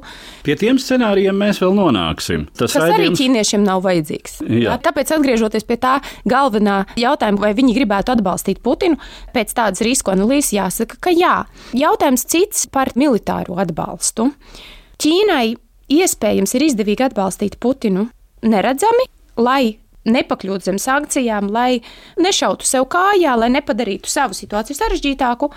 Pie 0.47 0.55
tiem 0.59 0.79
scenārijiem 0.79 1.35
mēs 1.35 1.59
vēl 1.63 1.75
nonāksim. 1.75 2.47
Tas 2.55 2.77
raidījums... 2.77 2.95
arī 2.95 3.09
ķīniešiem 3.19 3.65
nav 3.67 3.83
vajadzīgs. 3.83 4.39
Jā. 4.63 4.77
Tāpēc, 4.85 5.11
atgriežoties 5.17 5.67
pie 5.67 5.79
tā 5.83 5.97
galvenā 6.29 6.79
jautājuma, 6.99 7.43
vai 7.43 7.53
viņi 7.57 7.75
gribētu 7.81 8.15
atbalstīt 8.15 8.61
Putinu, 8.63 8.99
pēc 9.35 9.51
tādas 9.57 9.83
risku 9.85 10.13
analīzes 10.13 10.53
jāsaka, 10.55 10.99
ka 11.03 11.13
jā. 11.13 11.35
Jautājums 11.75 12.23
cits 12.31 12.67
par 12.71 12.93
militāro 12.95 13.59
atbalstu. 13.59 14.29
Ķīnai 15.03 15.57
iespējams 15.97 16.55
ir 16.55 16.69
izdevīgi 16.69 17.09
atbalstīt 17.09 17.59
Putinu 17.63 18.07
neredzami, 18.47 19.09
lai 19.43 19.77
nepakļūtu 20.07 20.69
zem 20.69 20.79
sankcijām, 20.81 21.51
lai 21.51 21.81
nešautu 22.21 22.67
sev 22.67 22.87
kājā, 22.91 23.35
lai 23.39 23.51
nepadarītu 23.53 24.11
savu 24.11 24.37
situāciju 24.37 24.79
sarežģītāku. 24.79 25.51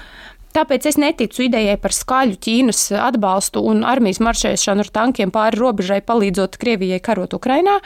Tāpēc 0.57 0.89
es 0.91 0.99
neticu 0.99 1.45
idejai 1.47 1.77
par 1.79 1.95
skaļu 1.95 2.39
Ķīnas 2.43 2.89
atbalstu 2.99 3.63
un 3.71 3.85
armijas 3.87 4.19
maršēšanu 4.25 4.83
ar 4.83 4.91
tankiem 4.91 5.31
pāri 5.35 5.61
robežai, 5.61 6.01
palīdzot 6.03 6.59
Krievijai 6.61 6.99
karot 7.05 7.37
Ukrainā. 7.39 7.79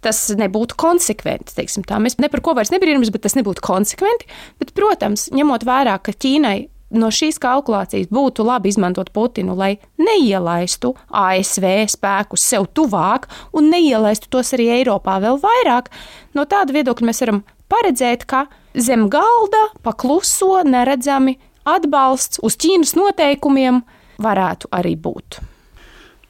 Tas 0.00 0.22
nebūtu 0.38 0.78
konsekventi. 0.78 1.52
Mēs 1.58 2.16
ne 2.22 2.30
par 2.30 2.40
ko 2.46 2.54
vairs 2.54 2.70
nebrīnamies, 2.72 3.10
bet 3.12 3.26
tas 3.26 3.34
nebūtu 3.36 3.64
konsekventi. 3.66 4.28
Bet, 4.62 4.70
protams, 4.76 5.26
ņemot 5.34 5.66
vērā, 5.66 5.96
ka 6.00 6.14
Ķīnai 6.14 6.68
no 6.96 7.10
šīs 7.12 7.36
kalkulācijas 7.42 8.08
būtu 8.12 8.46
labi 8.46 8.72
izmantot 8.72 9.10
Putinu, 9.12 9.56
lai 9.58 9.74
neielaistu 10.00 10.94
ASV 11.10 11.66
spēkus 11.92 12.46
sev 12.54 12.68
tuvāk 12.72 13.28
un 13.52 13.68
neielaistu 13.72 14.30
tos 14.32 14.54
arī 14.56 14.70
Eiropā 14.78 15.18
vēl 15.24 15.40
vairāk. 15.42 15.90
No 16.32 16.46
tāda 16.48 16.76
viedokļa 16.76 17.10
mēs 17.10 17.22
varam 17.26 17.42
paredzēt, 17.68 18.24
ka 18.28 18.46
zem 18.78 19.08
galda 19.12 19.68
pakluso 19.84 20.62
neredzami 20.64 21.36
atbalsts 21.74 22.40
uz 22.44 22.56
Ķīnas 22.60 22.94
noteikumiem 22.98 23.82
varētu 24.22 24.70
arī 24.74 24.94
būt. 24.98 25.40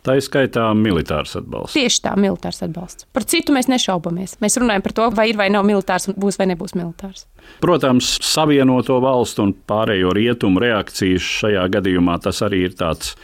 Tā 0.07 0.15
ir 0.15 0.23
skaitā 0.23 0.69
militārs 0.79 1.35
atbalsts. 1.41 1.75
Tieši 1.75 2.03
tā, 2.05 2.13
militārs 2.21 2.63
atbalsts. 2.65 3.09
Par 3.13 3.27
citu 3.29 3.55
mēs 3.57 3.67
nešaubamies. 3.69 4.37
Mēs 4.43 4.57
runājam 4.61 4.85
par 4.85 4.95
to, 4.95 5.09
vai 5.15 5.27
ir 5.33 5.41
vai 5.41 5.49
nav 5.51 5.67
militārs, 5.67 6.07
būs 6.15 6.39
vai 6.39 6.47
nebūs 6.53 6.77
militārs. 6.79 7.27
Protams, 7.59 8.13
savienoto 8.23 9.01
valstu 9.03 9.43
un 9.49 9.53
pārējo 9.69 10.13
rietumu 10.15 10.63
reakcijas 10.63 11.25
šajā 11.41 11.65
gadījumā 11.75 12.19
tas 12.23 12.39
arī 12.47 12.63
ir 12.69 12.77
tāds 12.79 13.17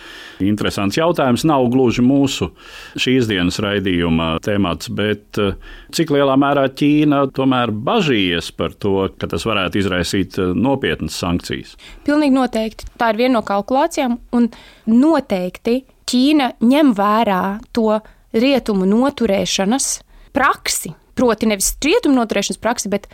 interesants 0.43 0.99
jautājums. 0.99 1.45
Nav 1.47 1.69
gluži 1.71 2.03
mūsu 2.03 2.51
šīs 2.99 3.31
dienas 3.31 3.61
raidījuma 3.63 4.33
temats, 4.45 4.91
bet 4.91 5.39
eh, 5.39 5.55
cik 5.95 6.11
lielā 6.17 6.35
mērā 6.41 6.67
Ķīna 6.75 7.25
tomēr 7.37 7.71
bažījies 7.87 8.51
par 8.59 8.75
to, 8.75 8.97
ka 9.15 9.31
tas 9.31 9.47
varētu 9.47 9.85
izraisīt 9.85 10.41
eh, 10.43 10.53
nopietnas 10.59 11.21
sankcijas? 11.23 11.79
Pilnīgi 12.09 12.35
noteikti. 12.35 12.91
Tā 12.99 13.15
ir 13.15 13.23
viena 13.23 13.39
no 13.39 13.47
kalkulācijām, 13.47 14.19
un 14.35 14.51
noteikti 14.91 15.85
Ķīna 16.11 16.55
ņem 16.65 16.93
vērā 16.97 17.43
to 17.77 18.01
rietumu 18.35 18.89
noturēšanas 18.89 19.89
praksi. 20.35 20.95
Proti, 21.15 21.47
nevis 21.47 21.75
rietumu 21.85 22.19
noturēšanas 22.19 22.61
praksi, 22.63 22.91
bet 22.91 23.07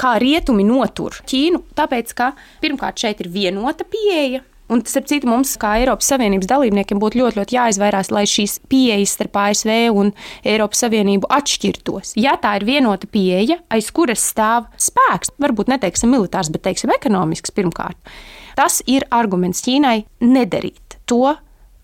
kā 0.00 0.16
rietumi 0.22 0.66
notur 0.66 1.16
Ķīnu. 1.28 1.62
Tāpēc, 1.78 2.12
ka 2.18 2.32
pirmkārt 2.62 3.00
šeit 3.00 3.22
ir 3.22 3.32
vienota 3.32 3.86
pieeja. 3.88 4.42
Un 4.66 4.80
ap 4.82 5.06
citu, 5.06 5.28
mums, 5.30 5.52
kā 5.62 5.76
Eiropas 5.78 6.08
Savienības 6.10 6.48
dalībniekiem, 6.50 6.98
būtu 6.98 7.20
ļoti, 7.20 7.38
ļoti 7.38 7.54
jāizvairās, 7.54 8.10
lai 8.10 8.24
šīs 8.26 8.56
pieejas 8.66 9.12
starp 9.14 9.38
ASV 9.38 9.70
un 9.94 10.10
Eiropas 10.42 10.82
Savienību 10.82 11.30
atšķirtos. 11.30 12.16
Ja 12.18 12.34
tā 12.42 12.56
ir 12.58 12.66
vienota 12.66 13.06
pieeja, 13.06 13.60
aiz 13.70 13.92
kuras 13.94 14.26
stāv 14.26 14.66
spēks, 14.74 15.36
varbūt 15.38 15.70
neteiksim 15.70 16.10
militārs, 16.10 16.50
bet 16.50 16.66
teiksim 16.66 16.90
ekonomisks 16.96 17.54
pirmkārt, 17.54 18.10
tas 18.58 18.80
ir 18.90 19.06
arguments 19.14 19.62
Ķīnai 19.62 20.00
nedarīt 20.26 20.98
to 21.06 21.36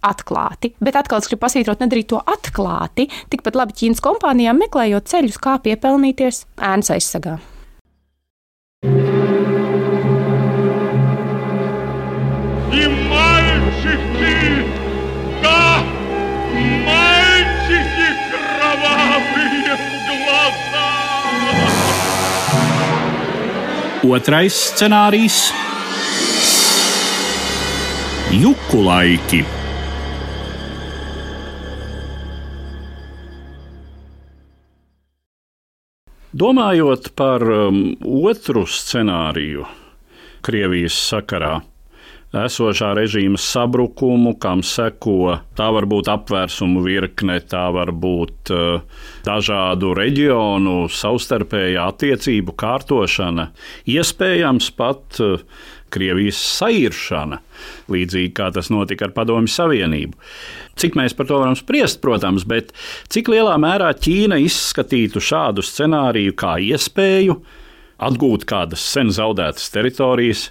atklāti. 0.02 0.74
Bet 0.82 0.98
atkal 0.98 1.22
es 1.22 1.30
gribu 1.30 1.44
pasvītrot, 1.46 1.82
nedarīt 1.84 2.10
to 2.12 2.20
atklāti. 2.20 3.08
Tikpat 3.32 3.58
labi 3.58 3.78
Ķīnas 3.80 4.04
kompānijām 4.04 4.60
meklējot 4.62 5.08
ceļus, 5.14 5.40
kā 5.42 5.58
piepelnīties 5.64 6.44
ēnas 6.58 6.94
aizsargā. 6.96 7.38
Otrais 24.02 24.56
scenārijs- 24.74 25.36
juku 28.42 28.82
laiki. 28.82 29.61
Domājot 36.32 37.10
par 37.12 37.42
um, 37.44 37.82
otru 38.24 38.62
scenāriju 38.64 39.66
Krievijas 40.42 40.94
sakarā, 40.96 41.58
esošā 42.32 42.94
režīma 42.96 43.36
sabrukumu, 43.36 44.32
kam 44.40 44.62
seko 44.64 45.34
tā 45.58 45.66
var 45.76 45.84
būt 45.90 46.08
apvērsumu 46.08 46.80
virkne, 46.86 47.36
tā 47.44 47.66
var 47.76 47.92
būt 47.92 48.52
uh, 48.56 49.04
dažādu 49.28 49.92
reģionu 49.98 50.86
savstarpējā 50.88 51.84
attiecību 51.92 52.56
kārtošana, 52.64 53.50
iespējams 53.92 54.72
pat 54.80 55.20
uh, 55.20 55.36
Krievijas 55.92 56.40
sairšana, 56.58 57.38
līdzīgi 57.92 58.32
kā 58.36 58.50
tas 58.54 58.70
notika 58.72 59.08
ar 59.08 59.14
Padomju 59.16 59.52
Savienību. 59.52 60.16
Cik 60.80 60.96
mēs 60.98 61.16
par 61.16 61.28
to 61.28 61.40
varam 61.42 61.56
spriest, 61.58 62.00
protams, 62.04 62.46
bet 62.48 62.72
cik 63.12 63.30
lielā 63.32 63.58
mērā 63.60 63.92
Ķīna 63.94 64.40
izskatītu 64.42 65.22
šādu 65.22 65.64
scenāriju 65.66 66.36
kā 66.38 66.56
iespēju 66.62 67.36
atgūt 68.02 68.48
kādas 68.48 68.82
sen 68.94 69.12
zaudētas 69.14 69.68
teritorijas, 69.74 70.48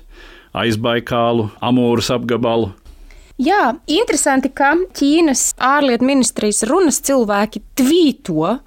aizbaikālu, 0.55 1.49
amūras 1.63 2.11
apgabalu, 2.13 2.71
Jā, 3.41 3.71
interesanti, 3.89 4.51
ka 4.53 4.75
Ķīnas 4.93 5.55
ārlietu 5.65 6.05
ministrijas 6.05 6.61
runas 6.69 6.99
cilvēki 7.01 7.63
tvīto 7.79 8.57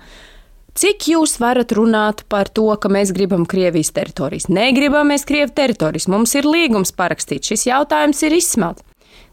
Cik 0.74 1.04
jūs 1.06 1.36
varat 1.38 1.70
runāt 1.76 2.24
par 2.26 2.48
to, 2.50 2.64
ka 2.82 2.90
mēs 2.90 3.12
gribam 3.14 3.44
Krievijas 3.46 3.92
teritorijas? 3.94 4.48
Negribam 4.50 5.06
mēs 5.06 5.22
Krievijas 5.28 5.54
teritorijas. 5.54 6.08
Mums 6.10 6.34
ir 6.34 6.48
līgums 6.50 6.90
parakstīts. 6.98 7.52
Šis 7.52 7.68
jautājums 7.68 8.24
ir 8.26 8.34
izsmelts. 8.34 8.82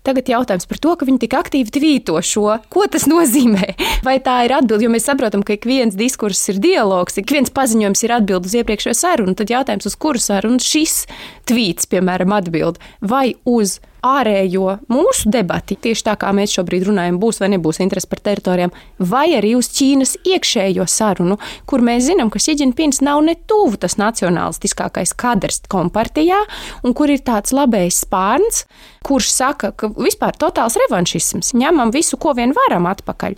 Tagad 0.06 0.30
jautājums 0.30 0.70
par 0.70 0.80
to, 0.82 0.94
ka 0.98 1.06
viņi 1.06 1.24
tik 1.24 1.34
aktīvi 1.38 1.74
tvīto 1.74 2.22
šo. 2.26 2.46
Ko 2.74 2.86
tas 2.90 3.08
nozīmē? 3.10 3.74
Vai 4.06 4.20
tā 4.22 4.40
ir 4.46 4.54
atbilde? 4.60 4.86
Jo 4.86 4.94
mēs 4.94 5.10
saprotam, 5.10 5.42
ka 5.46 5.58
ik 5.58 5.66
viens 5.70 5.98
diskurss 5.98 6.54
ir 6.54 6.62
dialogs, 6.62 7.18
ik 7.18 7.34
viens 7.34 7.54
paziņojums 7.54 8.06
ir 8.06 8.16
atbilde 8.20 8.50
uz 8.50 8.58
iepriekšējo 8.62 8.98
sarunu. 9.02 9.38
Tad 9.38 9.54
jautājums, 9.54 9.90
uz 9.90 9.98
kuru 9.98 10.22
sarunu 10.22 10.62
šis 10.62 11.08
tvīts, 11.50 11.90
piemēram, 11.90 12.38
atbild? 12.38 12.78
Vai 13.02 13.32
uz 13.50 13.80
ārējo 14.06 14.78
mūsu 14.92 15.30
debati, 15.34 15.78
tieši 15.80 16.06
tā 16.08 16.16
kā 16.20 16.32
mēs 16.36 16.56
šobrīd 16.58 16.88
runājam, 16.90 17.20
būs 17.22 17.42
vai 17.42 17.52
nebūs 17.54 17.82
interese 17.84 18.10
par 18.12 18.22
teritorijām, 18.26 18.74
vai 19.12 19.28
arī 19.38 19.54
uz 19.58 19.70
Ķīnas 19.76 20.16
iekšējo 20.28 20.88
sarunu, 20.90 21.38
kur 21.70 21.84
mēs 21.86 22.08
zinām, 22.10 22.32
ka 22.34 22.42
Siģinpins 22.42 23.02
nav 23.06 23.22
ne 23.26 23.36
tuvu 23.50 23.80
tas 23.82 23.98
nacionālistiskākais 24.02 25.14
kadrs 25.18 25.62
kompartijā, 25.72 26.42
un 26.84 26.98
kur 26.98 27.14
ir 27.14 27.22
tāds 27.26 27.54
labējs 27.56 28.04
spārns, 28.06 28.66
kurš 29.06 29.30
saka, 29.34 29.72
ka 29.76 29.92
vispār 29.98 30.38
totāls 30.38 30.80
revanšisms, 30.86 31.54
ņemam 31.58 31.94
visu, 31.94 32.20
ko 32.22 32.36
vien 32.38 32.56
varam 32.58 32.90
atpakaļ. 32.92 33.38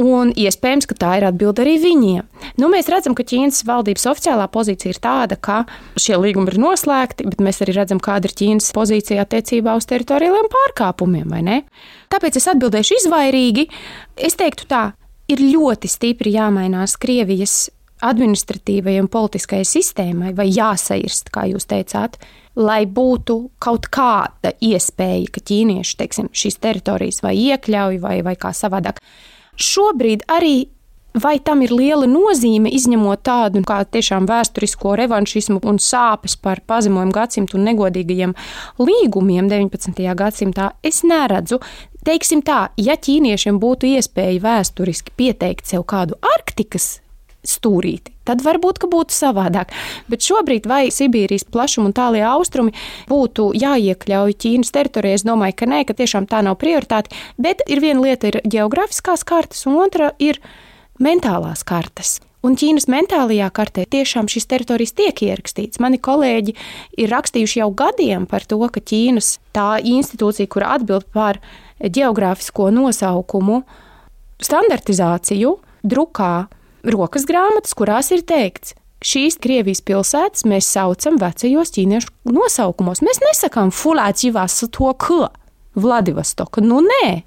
Un 0.00 0.30
iespējams, 0.38 0.86
ka 0.88 0.96
tā 0.96 1.10
ir 1.18 1.26
atbilde 1.28 1.60
arī 1.64 1.74
viņiem. 1.82 2.28
Nu, 2.60 2.70
mēs 2.72 2.88
redzam, 2.88 3.12
ka 3.16 3.24
Ķīnas 3.26 3.64
valdības 3.68 4.06
oficiālā 4.08 4.46
pozīcija 4.52 4.94
ir 4.94 5.00
tāda, 5.02 5.36
ka 5.36 5.64
šie 6.00 6.16
līgumi 6.16 6.48
ir 6.48 6.56
noslēgti, 6.62 7.26
bet 7.28 7.42
mēs 7.44 7.60
arī 7.60 7.74
redzam, 7.76 8.00
kāda 8.00 8.30
ir 8.30 8.36
Ķīnas 8.38 8.70
pozīcija 8.76 9.26
attiecībā 9.26 9.74
uz 9.76 9.88
teritoriāliem 9.90 10.48
pārkāpumiem. 10.54 11.34
Tāpēc 12.10 12.38
es 12.40 12.48
atbildēšu 12.54 12.96
izvairīgi. 13.02 13.66
Es 14.16 14.38
teiktu 14.40 14.68
tā, 14.70 14.84
ir 15.28 15.42
ļoti 15.44 15.90
stipri 15.90 16.32
jāmainās 16.38 16.96
Krievijas 17.00 17.66
administratīvajai 18.00 19.02
un 19.02 19.10
politiskajai 19.12 19.66
sistēmai, 19.68 20.30
vai 20.36 20.48
jāsairst, 20.48 21.28
kā 21.34 21.44
jūs 21.50 21.68
teicāt, 21.68 22.16
lai 22.56 22.84
būtu 22.88 23.36
kaut 23.62 23.90
kāda 23.92 24.54
iespēja, 24.64 25.28
ka 25.34 25.44
ķīnieši 25.50 25.98
teiksim, 26.00 26.30
šīs 26.32 26.56
teritorijas 26.64 27.20
vai 27.24 27.34
iekļauj, 27.36 28.00
vai, 28.00 28.16
vai 28.26 28.34
kā 28.40 28.54
savādāk. 28.56 29.02
Šobrīd 29.60 30.26
arī 30.32 30.68
Vai 31.10 31.40
tam 31.42 31.58
ir 31.64 31.72
liela 31.74 32.06
nozīme, 32.06 32.70
izņemot 32.70 33.24
tādu 33.26 33.64
kā 33.66 33.80
tiešām 33.82 34.28
vēsturisko 34.30 34.92
revanšismu 35.00 35.58
un 35.66 35.80
sāpes 35.82 36.36
par 36.38 36.62
pazemojumu 36.70 37.10
gadsimtu 37.16 37.58
un 37.58 37.66
negodīgajiem 37.66 38.36
līgumiem 38.78 39.50
19. 39.50 40.06
gadsimtā? 40.14 40.70
Es 40.86 41.02
neredzu. 41.02 41.58
Teiksim 42.06 42.46
tā, 42.46 42.68
ja 42.78 42.94
ķīniešiem 42.94 43.58
būtu 43.58 43.90
iespēja 43.90 44.38
vēsturiski 44.46 45.18
pieteikt 45.18 45.66
sev 45.66 45.82
kādu 45.90 46.14
Arktikas 46.36 47.00
stūrīti, 47.46 48.12
tad 48.28 48.42
varbūt 48.44 48.82
būtu 48.90 49.14
savādāk. 49.14 49.72
Bet 50.10 50.24
šobrīd, 50.26 50.68
vai 50.68 50.88
Sibīrijas 50.92 51.46
plašuma 51.48 51.90
un 51.90 51.96
tālie 51.96 52.24
austrumi 52.26 52.74
būtu 53.10 53.50
jāiekļauj 53.58 54.36
Ķīnas 54.44 54.74
teritorijā, 54.74 55.20
es 55.20 55.26
domāju, 55.26 55.56
ka 55.60 55.70
nē, 55.70 55.84
ka 55.88 55.96
tiešām 55.96 56.28
tā 56.30 56.42
nav 56.46 56.58
prioritāte. 56.60 57.14
Bet 57.40 57.64
ir 57.68 57.82
viena 57.84 58.04
lieta, 58.04 58.30
ir 58.30 58.40
geogrāfiskās 58.44 59.24
kartas, 59.24 59.66
un 59.68 59.80
otra 59.80 60.12
ir 60.18 60.40
mentālās 61.00 61.64
kartas. 61.64 62.18
Un 62.40 62.54
Ķīnas 62.56 62.86
mentālajā 62.88 63.50
kartē 63.52 63.82
tiešām 63.92 64.28
šīs 64.32 64.46
teritorijas 64.48 64.94
tiek 64.96 65.18
ierakstīts. 65.26 65.80
Mani 65.80 65.98
kolēģi 66.00 66.54
ir 67.02 67.10
rakstījuši 67.12 67.60
jau 67.60 67.68
gadiem 67.76 68.24
par 68.28 68.46
to, 68.48 68.60
ka 68.72 68.80
Ķīnas 68.80 69.34
tā 69.56 69.74
institūcija, 69.84 70.48
kur 70.48 70.64
atbild 70.64 71.04
par 71.12 71.42
geogrāfisko 71.80 72.70
nosaukumu 72.72 73.60
standartizāciju, 74.40 75.52
drukā 75.84 76.48
rokas 76.86 77.26
grāmatas, 77.28 77.74
kurās 77.76 78.12
ir 78.14 78.24
teikts, 78.26 78.74
Šīs 79.00 79.38
Krievijas 79.40 79.80
pilsētas 79.80 80.44
mēs 80.44 80.66
saucam 80.68 81.16
vecajos 81.20 81.72
ķīniešu 81.72 82.32
nosaukumos. 82.36 83.00
Mēs 83.00 83.22
nesakām 83.24 83.72
Fulāķivās 83.72 84.58
to 84.68 84.90
ko, 85.00 85.30
Vladivostoka. 85.80 86.60
Nu, 86.60 86.82
nē, 86.84 87.22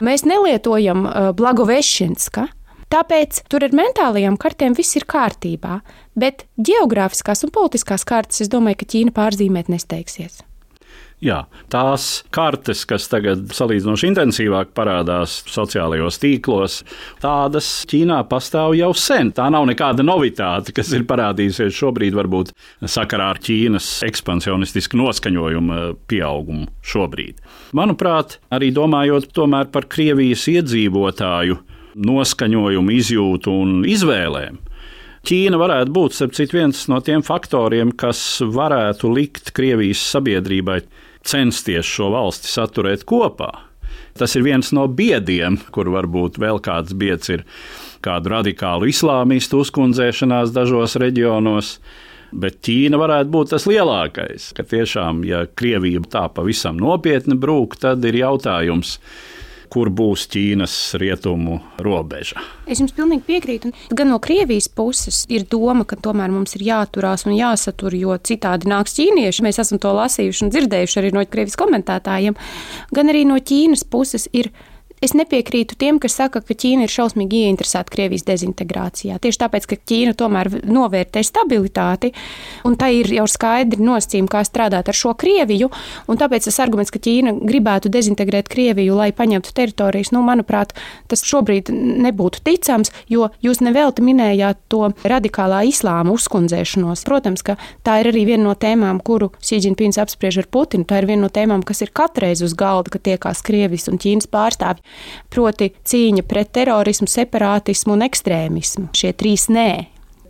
mēs 0.00 0.24
nelietojam 0.24 1.04
uh, 1.04 1.30
Blagovešinska. 1.36 2.46
Tāpēc 2.92 3.42
tur 3.52 3.64
ar 3.64 3.76
mentālajām 3.76 4.38
kartēm 4.40 4.76
viss 4.76 4.96
ir 4.96 5.04
kārtībā, 5.08 5.78
bet 6.16 6.46
geogrāfiskās 6.56 7.44
un 7.44 7.52
politiskās 7.52 8.04
kartes, 8.08 8.40
es 8.44 8.52
domāju, 8.52 8.80
ka 8.80 8.88
Ķīna 8.94 9.14
pārzīmēt 9.16 9.68
nesteigsies. 9.72 10.40
Jā, 11.22 11.44
tās 11.70 12.24
kartes, 12.34 12.80
kas 12.90 13.04
tagad 13.06 13.44
salīdzinoši 13.54 14.08
intensīvāk 14.10 14.72
parādās 14.74 15.36
sociālajos 15.46 16.16
tīklos, 16.18 16.80
tādas 17.22 17.68
Ķīnā 17.86 18.16
pastāv 18.26 18.74
jau 18.74 18.88
sen. 18.98 19.30
Tā 19.30 19.46
nav 19.54 19.68
nekāda 19.70 20.02
novitāte, 20.02 20.74
kas 20.74 20.90
ir 20.96 21.04
parādījusies 21.06 21.76
šobrīd, 21.78 22.16
varbūt 22.18 22.50
sakarā 22.90 23.28
ar 23.36 23.38
Ķīnas 23.38 24.00
ekspansionistisku 24.08 24.98
noskaņojumu 24.98 25.78
pieaugumu 26.10 26.66
šobrīd. 26.90 27.38
Manuprāt, 27.78 28.40
arī 28.50 28.72
domājot 28.74 29.30
par 29.70 29.86
Krievijas 29.86 30.48
iedzīvotāju 30.50 31.60
noskaņojumu, 32.02 32.96
izjūtu 32.98 33.54
un 33.62 33.86
izvēlēm. 33.86 34.58
Ķīna 35.22 35.54
varētu 35.54 35.94
būt 35.94 36.18
citu, 36.18 36.58
viens 36.58 36.82
no 36.90 36.98
tiem 36.98 37.22
faktoriem, 37.22 37.94
kas 37.94 38.42
varētu 38.42 39.14
likt 39.14 39.52
Krievijas 39.54 40.02
sabiedrībai 40.16 40.80
censties 41.28 41.88
šo 41.88 42.10
valsti 42.14 42.50
saturēt 42.50 43.06
kopā. 43.08 43.50
Tas 44.18 44.36
ir 44.36 44.44
viens 44.44 44.72
no 44.76 44.84
biediem, 44.88 45.56
kur 45.72 45.88
varbūt 45.92 46.38
vēl 46.40 46.60
kāds 46.64 46.92
bieds 46.96 47.32
ir 47.32 47.44
kādu 48.04 48.34
radikālu 48.34 48.90
islāmistu 48.90 49.62
uzkundzēšanās 49.64 50.52
dažos 50.52 50.98
reģionos. 51.00 51.76
Bet 52.32 52.60
Ķīna 52.64 52.96
varētu 53.00 53.32
būt 53.32 53.52
tas 53.52 53.66
lielākais. 53.68 54.50
Ka 54.56 54.64
tiešām, 54.64 55.20
ja 55.28 55.44
Krievija 55.56 56.00
tā 56.12 56.26
pavisam 56.32 56.78
nopietni 56.80 57.36
brūk, 57.36 57.76
tad 57.80 58.04
ir 58.08 58.16
jautājums, 58.22 58.96
kur 59.72 59.88
būs 59.88 60.26
Ķīnas 60.32 60.74
rietumu 61.00 61.58
robeža. 61.80 62.42
Es 62.68 62.82
jums 62.82 62.92
pilnīgi 62.96 63.24
piekrītu. 63.28 63.70
Gan 63.96 64.12
no 64.12 64.18
Krievijas 64.22 64.68
puses 64.68 65.22
ir 65.32 65.46
doma, 65.50 65.86
ka 65.88 65.96
tomēr 65.96 66.32
mums 66.32 66.56
ir 66.58 66.66
jāturās 66.66 67.24
un 67.28 67.36
jāsatur, 67.38 67.96
jo 67.96 68.16
citādi 68.20 68.68
nāks 68.70 68.98
ķīnieši. 68.98 69.46
Mēs 69.46 69.62
esam 69.64 69.80
to 69.82 69.94
lasījuši 69.96 70.44
un 70.44 70.52
dzirdējuši 70.52 71.00
arī 71.00 71.14
no 71.16 71.24
Krievijas 71.24 71.56
komentētājiem. 71.60 72.36
Gan 72.92 73.12
arī 73.12 73.24
no 73.28 73.40
Ķīnas 73.40 73.86
puses 73.88 74.28
ir 74.36 74.52
Es 75.02 75.16
nepiekrītu 75.18 75.74
tiem, 75.74 75.96
kas 75.98 76.14
saka, 76.14 76.38
ka 76.46 76.54
Ķīna 76.54 76.84
ir 76.86 76.92
šausmīgi 76.92 77.40
ieinteresēta 77.48 77.90
Krievijas 77.90 78.22
dezintegrācijā. 78.22 79.16
Tieši 79.18 79.40
tāpēc, 79.40 79.64
ka 79.66 79.78
Ķīna 79.90 80.12
tomēr 80.14 80.46
novērtē 80.62 81.24
stabilitāti, 81.26 82.12
un 82.68 82.76
tā 82.78 82.92
ir 82.94 83.10
jau 83.10 83.24
skaidri 83.26 83.82
nosacījumi, 83.82 84.30
kā 84.30 84.44
strādāt 84.46 84.92
ar 84.92 84.94
šo 84.94 85.16
Krieviju. 85.18 85.72
Tāpēc 86.06 86.46
tas 86.46 86.60
arguments, 86.62 86.92
ka 86.94 87.00
Ķīna 87.02 87.34
gribētu 87.40 87.90
dezintegrēt 87.90 88.46
Krieviju, 88.52 88.94
lai 89.00 89.08
paņemtu 89.10 89.50
teritorijas, 89.56 90.12
nu, 90.14 90.22
manuprāt, 90.22 90.76
tas 91.10 91.26
šobrīd 91.26 91.72
nebūtu 92.06 92.44
ticams, 92.46 92.94
jo 93.10 93.32
jūs 93.42 93.58
nevelti 93.66 94.06
minējāt 94.06 94.62
to 94.70 94.92
radikālā 95.02 95.64
islāma 95.66 96.14
uzkundzēšanos. 96.14 97.02
Protams, 97.10 97.42
ka 97.42 97.58
tā 97.82 97.98
ir 98.04 98.12
arī 98.12 98.22
viena 98.30 98.46
no 98.52 98.54
tēmām, 98.54 99.02
kuru 99.02 99.32
Sīdžinpins 99.42 99.98
apspriež 99.98 100.44
ar 100.44 100.50
Putinu. 100.54 100.86
Tā 100.86 101.02
ir 101.02 101.10
viena 101.10 101.26
no 101.26 101.34
tēmām, 101.34 101.66
kas 101.66 101.82
ir 101.82 101.90
katreiz 101.90 102.46
uz 102.46 102.54
galda, 102.54 102.94
kad 102.94 103.02
tiekās 103.10 103.42
Krievijas 103.42 103.90
un 103.90 103.98
Ķīnas 103.98 104.30
pārstāvji 104.30 104.91
proti 105.32 105.72
cīņa 105.88 106.26
pret 106.28 106.52
terorismu, 106.56 107.08
separātismu 107.10 107.96
un 107.96 108.06
ekstrēmismu. 108.08 108.90
Šie 108.96 109.12
trīs 109.18 109.48
nē. 109.52 109.70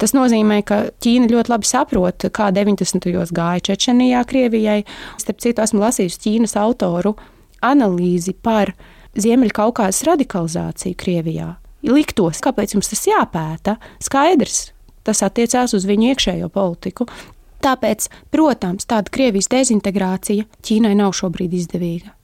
Tas 0.03 0.17
nozīmē, 0.17 0.63
ka 0.67 0.81
Ķīna 1.03 1.29
ļoti 1.31 1.53
labi 1.53 1.69
saprot, 1.69 2.25
kā 2.35 2.49
90. 2.55 3.05
gados 3.13 3.31
gāja 3.35 3.63
Čečenijā, 3.69 4.25
Krievijai. 4.27 4.81
Starp 5.23 5.43
citu, 5.45 5.63
esmu 5.63 5.85
lasījusi 5.85 6.19
Ķīnas 6.25 6.57
autoru 6.59 7.15
analīzi 7.63 8.35
par 8.35 8.73
Ziemeļkaukās 9.15 10.03
radikalizāciju 10.09 10.99
Krievijā. 10.99 11.53
Liktos, 11.87 12.41
kāpēc 12.43 12.75
mums 12.77 12.91
tas 12.91 13.05
jāpēta? 13.07 13.77
Skaidrs, 14.03 14.73
tas 15.07 15.23
attiecās 15.27 15.75
uz 15.79 15.87
viņu 15.87 16.13
iekšējo 16.13 16.51
politiku. 16.55 17.07
Tāpēc, 17.63 18.09
protams, 18.35 18.89
tāda 18.91 19.13
Krievijas 19.15 19.51
dezintegrācija 19.53 20.49
Ķīnai 20.67 20.97
nav 20.99 21.15
šobrīd 21.19 21.55
izdevīga. 21.61 22.17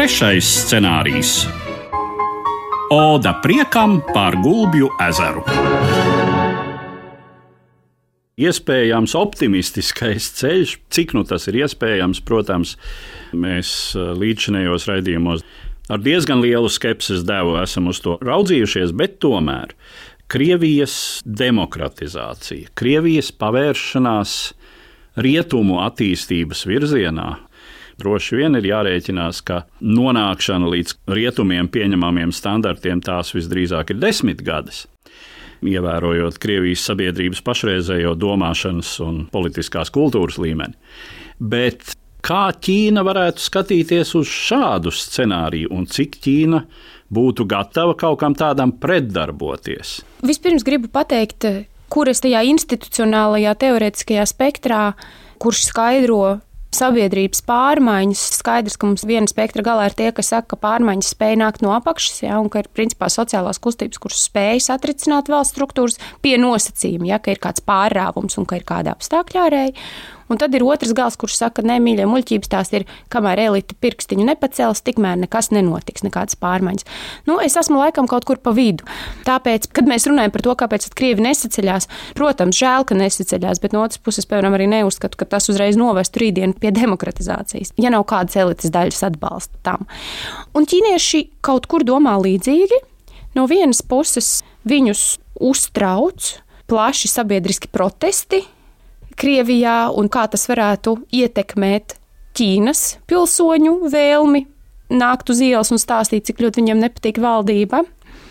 Trešais 0.00 0.46
scenārijs- 0.62 1.30
Oda 3.12 3.34
priekam 3.42 3.98
pār 4.14 4.38
Gulbju 4.40 4.86
ezeru. 4.96 5.42
Iespējams, 8.40 9.12
optimistiskais 9.20 10.30
ceļš, 10.38 10.72
cik 10.88 11.12
nu 11.12 11.26
tas 11.28 11.44
ir 11.52 11.58
iespējams, 11.60 12.22
protams, 12.24 12.78
mēs 13.36 13.92
eh, 13.92 14.14
līdzinējos 14.22 14.88
raidījumos 14.88 15.44
ar 15.92 16.00
diezgan 16.00 16.40
lielu 16.40 16.72
skepses 16.72 17.20
devu 17.28 17.60
esam 17.60 17.92
uz 17.92 18.00
to 18.00 18.16
raudzījušies, 18.24 18.96
bet 18.96 19.20
tomēr 19.20 19.76
Krievijas 20.32 21.20
demokratizācija, 21.28 22.72
Krievijas 22.72 23.34
pavēršanās 23.36 24.40
rietumu 25.20 25.82
attīstības 25.84 26.64
virzienā 26.64 27.34
Droši 28.00 28.38
vien 28.38 28.56
ir 28.56 28.64
jārēķinās, 28.64 29.42
ka 29.44 29.64
nonākšana 29.84 30.70
līdz 30.72 30.94
rietumiem 31.12 31.68
pieņemamiem 31.72 32.32
standartiem 32.32 33.02
tās 33.04 33.34
visdrīzāk 33.36 33.92
ir 33.92 34.00
desmit 34.00 34.40
gadus. 34.46 34.86
Ievērojot 35.60 36.38
Krievijas 36.40 36.86
sabiedrības 36.88 37.42
pašreizējo 37.44 38.14
domāšanas 38.16 38.94
un 39.04 39.24
politiskās 39.32 39.92
kultūras 39.92 40.40
līmeni. 40.40 40.78
Bet 41.36 41.92
kā 42.24 42.46
Ķīna 42.56 43.04
varētu 43.04 43.44
skatīties 43.44 44.14
uz 44.16 44.32
šādu 44.32 44.92
scenāriju 44.94 45.72
un 45.76 45.84
cik 45.84 46.16
Ķīna 46.24 46.62
būtu 47.12 47.44
gatava 47.50 47.96
kaut 48.00 48.22
kam 48.22 48.36
tādam 48.38 48.72
pretdarboties? 48.80 49.98
Vispirms 50.24 50.64
gribu 50.64 50.88
pateikt, 50.92 51.48
kur 51.92 52.08
es 52.08 52.24
tajā 52.24 52.46
institucionālajā, 52.54 53.56
teorētiskajā 53.60 54.24
spektrā, 54.30 54.84
kurš 55.42 55.66
skaidro 55.68 56.38
sabiedrības 56.74 57.42
pārmaiņas. 57.48 58.22
Skaidrs, 58.40 58.78
ka 58.80 58.88
mums 58.88 59.04
viena 59.08 59.30
spektra 59.30 59.64
galā 59.66 59.88
ir 59.90 59.96
tie, 59.98 60.10
kas 60.14 60.32
saka, 60.32 60.54
ka 60.54 60.60
pārmaiņas 60.62 61.12
spēj 61.14 61.38
nākt 61.40 61.64
no 61.66 61.74
apakšas, 61.76 62.22
ja, 62.24 62.38
un 62.42 62.50
ka 62.52 62.62
ir 62.62 62.70
principā 62.74 63.10
sociālās 63.12 63.60
kustības, 63.62 64.00
kuras 64.02 64.22
spēj 64.28 64.64
satricināt 64.68 65.30
valsts 65.32 65.56
struktūras 65.56 65.98
pie 66.24 66.36
nosacījuma, 66.40 67.10
ja, 67.10 67.20
ka 67.22 67.34
ir 67.34 67.42
kāds 67.42 67.64
pārrāvums 67.66 68.38
un 68.40 68.48
ka 68.48 68.60
ir 68.60 68.66
kāda 68.68 68.94
apstākļa 68.96 69.46
ārēji. 69.48 69.76
Un 70.30 70.38
tad 70.38 70.54
ir 70.54 70.62
otrs 70.62 70.92
gals, 70.94 71.16
kurš 71.18 71.34
saka, 71.40 71.64
nē, 71.66 71.80
mīļie, 71.82 72.06
muļķības 72.06 72.50
tās 72.52 72.70
ir, 72.76 72.84
kamēr 73.10 73.40
elite 73.48 73.74
pirkstiņu 73.82 74.28
nepacels, 74.28 74.82
tikmēr 74.86 75.18
nekas 75.24 75.50
nenotiks, 75.50 76.04
nekādas 76.06 76.38
pārmaiņas. 76.38 76.86
Nu, 77.26 77.40
es 77.42 77.56
esmu 77.58 77.80
laikam 77.80 78.06
kaut 78.10 78.28
kur 78.28 78.38
pa 78.38 78.52
vidu. 78.54 78.86
Tāpēc, 79.26 79.66
kad 79.74 79.90
mēs 79.90 80.06
runājam 80.06 80.34
par 80.34 80.44
to, 80.46 80.54
kāpēc 80.62 80.86
Krievi 80.94 81.24
nesaceļās, 81.26 81.88
protams, 82.18 82.58
žēl, 82.60 82.86
ka 82.86 82.98
nesaceļās, 82.98 83.62
bet 83.62 83.74
no 83.74 83.82
otras 83.82 83.98
puses, 83.98 84.28
piemēram, 84.30 84.54
arī 84.54 84.68
neuzskatu, 84.70 85.18
ka 85.18 85.26
tas 85.34 85.50
uzreiz 85.50 85.78
novestu 85.80 86.22
rītdienu 86.22 86.54
pie 86.62 86.70
demokratizācijas, 86.78 87.74
ja 87.80 87.90
nav 87.90 88.06
kādas 88.10 88.38
elites 88.38 88.70
daļas 88.70 89.02
atbalsta 89.10 89.58
tam. 89.66 89.90
Un 90.54 90.68
ķīnieši 90.70 91.24
kaut 91.42 91.66
kur 91.70 91.82
domā 91.86 92.14
līdzīgi. 92.22 92.84
No 93.34 93.44
vienas 93.50 93.82
puses 93.86 94.40
viņus 94.66 95.18
uztrauc 95.38 96.32
plaši 96.70 97.10
sabiedriski 97.10 97.70
protesti 97.70 98.44
Krievijā 99.20 99.90
un 100.00 100.08
kā 100.12 100.24
tas 100.32 100.46
varētu 100.48 100.96
ietekmēt 101.12 101.96
Ķīnas 102.36 102.82
pilsoņu 103.10 103.76
vēlmi 103.92 104.44
nākt 104.90 105.30
uz 105.32 105.40
ielas 105.44 105.70
un 105.74 105.80
stāstīt, 105.82 106.26
cik 106.28 106.42
ļoti 106.42 106.62
viņiem 106.62 106.84
nepatīk 106.84 107.20
valdība. 107.22 107.84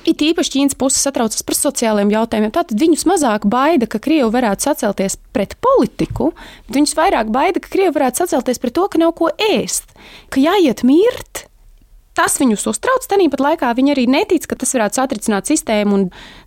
It 0.08 0.23
īpaši 0.23 0.54
Ķīnas 0.56 0.78
puse 0.80 1.02
satraucas 1.02 1.43
par 1.45 1.58
sociālajiem 1.58 2.13
jautājumiem. 2.13 2.54
Tātad 2.56 2.80
viņus 2.80 3.06
mazāk 3.10 3.45
baida, 3.52 3.88
ka 3.89 3.99
Krievi 4.02 4.32
varētu 4.32 4.69
sacelties 4.69 5.19
pret 5.36 5.58
politiku, 5.62 6.32
bet 6.67 6.80
viņus 6.80 6.95
vairāk 6.97 7.30
baida, 7.36 7.62
ka 7.62 7.71
Krievi 7.71 7.93
varētu 7.97 8.23
sacelties 8.23 8.62
pret 8.63 8.78
to, 8.80 8.88
ka 8.89 9.02
nav 9.02 9.13
ko 9.19 9.30
ēst, 9.52 9.91
ka 10.32 10.41
jāiet 10.41 10.86
mirt. 10.88 11.49
Tas 12.19 12.36
viņus 12.36 12.65
uztrauc. 12.67 13.05
Tāpat 13.08 13.39
laikā 13.39 13.69
viņi 13.77 13.93
arī 13.93 14.03
netic, 14.12 14.43
ka 14.49 14.58
tas 14.60 14.73
varētu 14.75 14.99
satricināt 14.99 15.47
sistēmu 15.47 15.95
un 15.95 16.01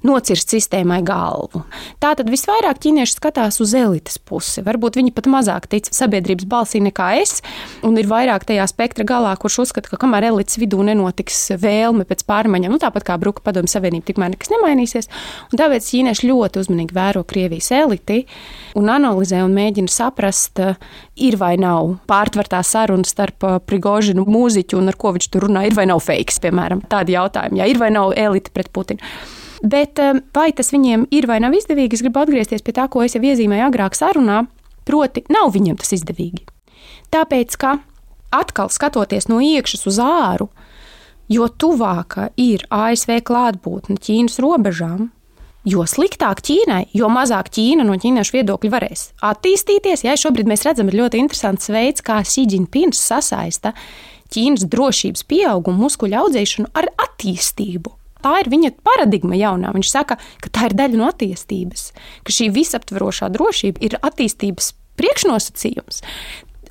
nocirst 0.05 0.51
sistēmai 0.53 0.99
galvu. 1.07 1.63
Tātad 2.03 2.29
visvairāk 2.29 2.83
ķīnieši 2.83 3.17
skatās 3.17 3.57
uz 3.65 3.73
elites 3.79 4.19
pusi. 4.21 4.61
Varbūt 4.67 4.99
viņi 5.01 5.15
pat 5.17 5.31
mazāk 5.33 5.71
tic 5.73 5.89
sabiedrības 5.89 6.45
balsī 6.51 6.83
nekā 6.85 7.07
es, 7.23 7.41
un 7.87 7.97
ir 7.97 8.11
vairāk 8.11 8.45
tajā 8.51 8.67
spektra 8.69 9.07
galā, 9.09 9.33
kurš 9.41 9.63
uzskata, 9.65 9.95
ka 9.95 10.01
kamēr 10.03 10.29
elites 10.29 10.61
vidū 10.61 10.83
nenotiks 10.85 11.55
vēlme 11.63 12.05
pēc 12.11 12.27
pārmaiņām, 12.29 12.77
nu, 12.77 12.83
tāpat 12.83 13.09
kā 13.09 13.17
Bruka 13.23 13.41
padomju 13.47 13.73
savienība, 13.73 14.11
tikmēr 14.11 14.35
nekas 14.35 14.53
nemainīsies. 14.53 15.09
Un 15.53 15.63
tāpēc 15.63 15.89
ķīnieši 15.89 16.29
ļoti 16.29 16.61
uzmanīgi 16.67 16.99
vēro 16.99 17.25
Krievijas 17.25 17.71
eliti 17.79 18.27
un 18.77 18.93
analizē 18.93 19.41
un 19.47 19.57
mēģina 19.57 19.89
saprast, 19.89 20.61
ir 21.17 21.41
vai 21.41 21.55
nav 21.61 21.97
pārtvertā 22.11 22.61
saruna 22.67 23.09
starp 23.09 23.65
Prigožinu 23.65 24.29
mūziķu 24.29 24.77
un 24.83 24.93
ar 24.93 25.01
ko 25.01 25.17
viņš 25.17 25.33
tur 25.33 25.47
runā 25.49 25.62
ir 25.69 25.77
vai 25.77 25.87
nav 25.91 26.03
fake, 26.05 26.35
piemēram, 26.43 26.83
tādi 26.91 27.17
jautājumi. 27.17 27.61
Jā, 27.63 27.69
ir 27.71 27.81
vai 27.81 27.93
nav 27.95 28.17
elite 28.19 28.53
pret 28.55 28.73
Putinu. 28.73 29.03
Bet 29.63 30.01
um, 30.03 30.19
vai 30.35 30.51
tas 30.57 30.73
viņiem 30.75 31.07
ir 31.15 31.29
vai 31.31 31.39
nav 31.43 31.55
izdevīgi, 31.55 31.95
es 31.95 32.03
gribu 32.03 32.25
atgriezties 32.25 32.65
pie 32.67 32.75
tā, 32.75 32.89
ko 32.91 33.05
es 33.07 33.15
jau 33.15 33.23
iezīmēju 33.23 33.69
agrāk 33.69 33.95
sarunā, 33.95 34.43
proti, 34.89 35.23
nav 35.31 35.53
viņiem 35.55 35.79
tas 35.79 35.95
izdevīgi. 35.95 36.43
Tāpēc, 37.15 37.55
ka 37.61 37.77
atkal 38.35 38.73
skatoties 38.73 39.29
no 39.31 39.39
iekšas 39.45 39.87
uz 39.87 40.01
āru, 40.03 40.49
jo 41.31 41.47
tuvāka 41.47 42.31
ir 42.41 42.65
ASV 42.73 43.21
klātbūtne 43.29 44.01
Ķīnas 44.03 44.41
robežām, 44.43 45.11
jo 45.69 45.85
sliktāk 45.87 46.43
Ķīnai, 46.43 46.87
jo 46.97 47.11
mazāk 47.13 47.53
Ķīna 47.55 47.87
no 47.87 47.97
ķīniešu 48.03 48.39
viedokļa 48.39 48.73
varēs 48.73 49.05
attīstīties. 49.23 50.07
Jā, 50.09 50.17
šobrīd 50.19 50.51
mēs 50.51 50.67
redzam, 50.67 50.91
ir 50.91 50.99
ļoti 51.05 51.23
interesants 51.23 51.71
veids, 51.73 52.03
kā 52.05 52.19
Sīdžinpins 52.27 52.99
sasaista 52.99 53.77
Ķīnas 54.33 54.67
drošības 54.73 55.27
pieaugumu, 55.29 55.87
muskuļu 55.87 56.19
audzēšanu 56.23 56.73
ar 56.79 56.89
attīstību. 57.05 57.93
Tā 58.23 58.37
ir 58.39 58.49
viņa 58.53 58.71
paradigma 58.87 59.37
jaunā. 59.39 59.73
Viņš 59.75 59.91
saka, 59.91 60.17
ka 60.43 60.53
tā 60.55 60.69
ir 60.71 60.77
daļa 60.79 61.01
no 61.01 61.09
attīstības, 61.11 61.89
ka 62.23 62.35
šī 62.35 62.53
visaptverošā 62.55 63.33
drošība 63.35 63.83
ir 63.83 63.99
attīstības 63.99 64.73
priekšnosacījums. 65.01 66.03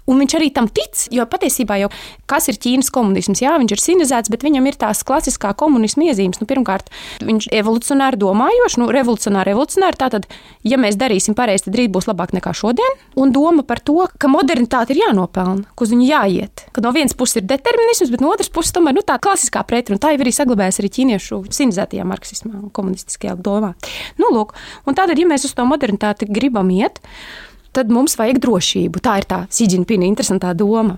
Un 0.09 0.21
viņš 0.21 0.35
arī 0.37 0.49
tam 0.53 0.67
tic, 0.71 1.05
jo 1.13 1.25
patiesībā 1.29 1.77
jau 1.83 1.89
kas 2.29 2.49
ir 2.51 2.57
Ķīnas 2.61 2.89
komunisms? 2.93 3.41
Jā, 3.43 3.53
viņš 3.61 3.73
ir 3.75 3.81
sinizēts, 3.83 4.31
bet 4.33 4.43
viņam 4.45 4.67
ir 4.69 4.77
tās 4.81 5.03
klasiskā 5.07 5.53
komunisma 5.57 6.07
iezīmes. 6.09 6.41
Nu, 6.41 6.47
pirmkārt, 6.49 6.89
viņš 7.21 7.49
ir 7.51 7.59
evolucionāri 7.61 8.19
domājošs, 8.21 8.79
nu, 8.81 8.89
revolucionāri, 8.93 9.51
revolucionāri. 9.53 9.99
Tātad, 10.01 10.27
ja 10.67 10.79
mēs 10.81 10.97
darīsim 10.99 11.37
pareizi, 11.37 11.67
tad 11.67 11.77
rīt 11.79 11.93
būs 11.93 12.09
labāk 12.09 12.33
nekā 12.37 12.53
šodien. 12.57 12.97
Un 13.19 13.33
doma 13.35 13.65
par 13.67 13.83
to, 13.83 14.07
ka 14.17 14.31
modernitāte 14.31 14.95
ir 14.95 15.03
jānopelna, 15.03 15.69
ka 15.75 15.85
uz 15.85 15.93
viņu 15.93 16.09
jāiet. 16.09 16.65
Ka 16.73 16.83
no 16.83 16.93
vienas 16.95 17.15
puses 17.17 17.41
ir 17.41 17.47
determinisms, 17.51 18.11
bet 18.13 18.25
no 18.25 18.33
otras 18.33 18.51
puses 18.53 18.73
tomēr 18.75 18.97
nu, 18.97 19.05
tā 19.05 19.19
klasiskā 19.21 19.63
pretruna. 19.67 20.01
Tā 20.01 20.15
jau 20.15 20.23
arī 20.23 20.33
saglabājas 20.35 20.81
arī 20.81 20.91
ķīniešu 20.97 21.43
sinizētajā 21.53 22.07
marksismā 22.07 22.57
un 22.57 22.69
komunistiskajā 22.73 23.37
domā. 23.37 23.73
Nu, 24.21 24.33
lūk, 24.33 24.55
un 24.87 24.97
tātad, 24.97 25.19
ja 25.19 25.29
mēs 25.29 25.45
uz 25.47 25.55
to 25.57 25.67
modernitāti 25.67 26.29
gribam 26.31 26.71
iet, 26.73 27.01
tad 27.01 27.50
mums 27.91 28.17
vajag 28.19 28.41
drošību. 28.43 29.01
Tā 29.03 29.19
ir 29.21 29.27
tā 29.29 29.45
Sīdžinpina 29.51 30.07
interesantā 30.07 30.53
doma. 30.57 30.97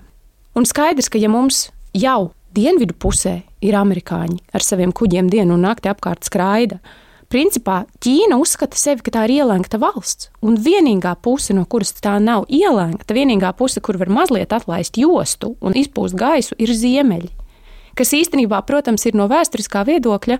Un 0.54 0.66
skaidrs, 0.66 1.10
ka 1.10 1.18
ja 1.18 1.30
mums 1.30 1.68
jau 1.94 2.32
dienvidu 2.54 2.94
pusē 2.94 3.40
ir 3.64 3.74
amerikāņi 3.78 4.38
ar 4.54 4.62
saviem 4.62 4.92
kuģiem 4.94 5.30
dienu 5.32 5.56
un 5.56 5.64
nakti 5.66 5.90
apkārt 5.90 6.26
skraida, 6.26 6.78
principā 7.32 7.84
Ķīna 8.04 8.38
uzskata 8.38 8.78
sevi, 8.78 9.02
ka 9.02 9.14
tā 9.14 9.24
ir 9.26 9.40
ielēgta 9.40 9.80
valsts. 9.82 10.30
Un 10.44 10.58
vienīgā 10.62 11.16
puse, 11.22 11.54
no 11.56 11.64
kuras 11.66 11.94
tā 11.98 12.18
nav 12.22 12.46
ielēgta, 12.46 13.16
vienīgā 13.16 13.54
puse, 13.58 13.82
kur 13.82 13.98
var 13.98 14.12
mazliet 14.12 14.54
atlaist 14.54 14.98
jostu 15.00 15.56
un 15.60 15.74
izpūst 15.78 16.18
gaisu, 16.18 16.54
ir 16.58 16.70
ziemeļi. 16.70 17.32
Kas 17.98 18.14
īstenībā, 18.14 18.60
protams, 18.66 19.06
ir 19.06 19.14
no 19.18 19.26
vēsturiskā 19.30 19.84
viedokļa 19.86 20.38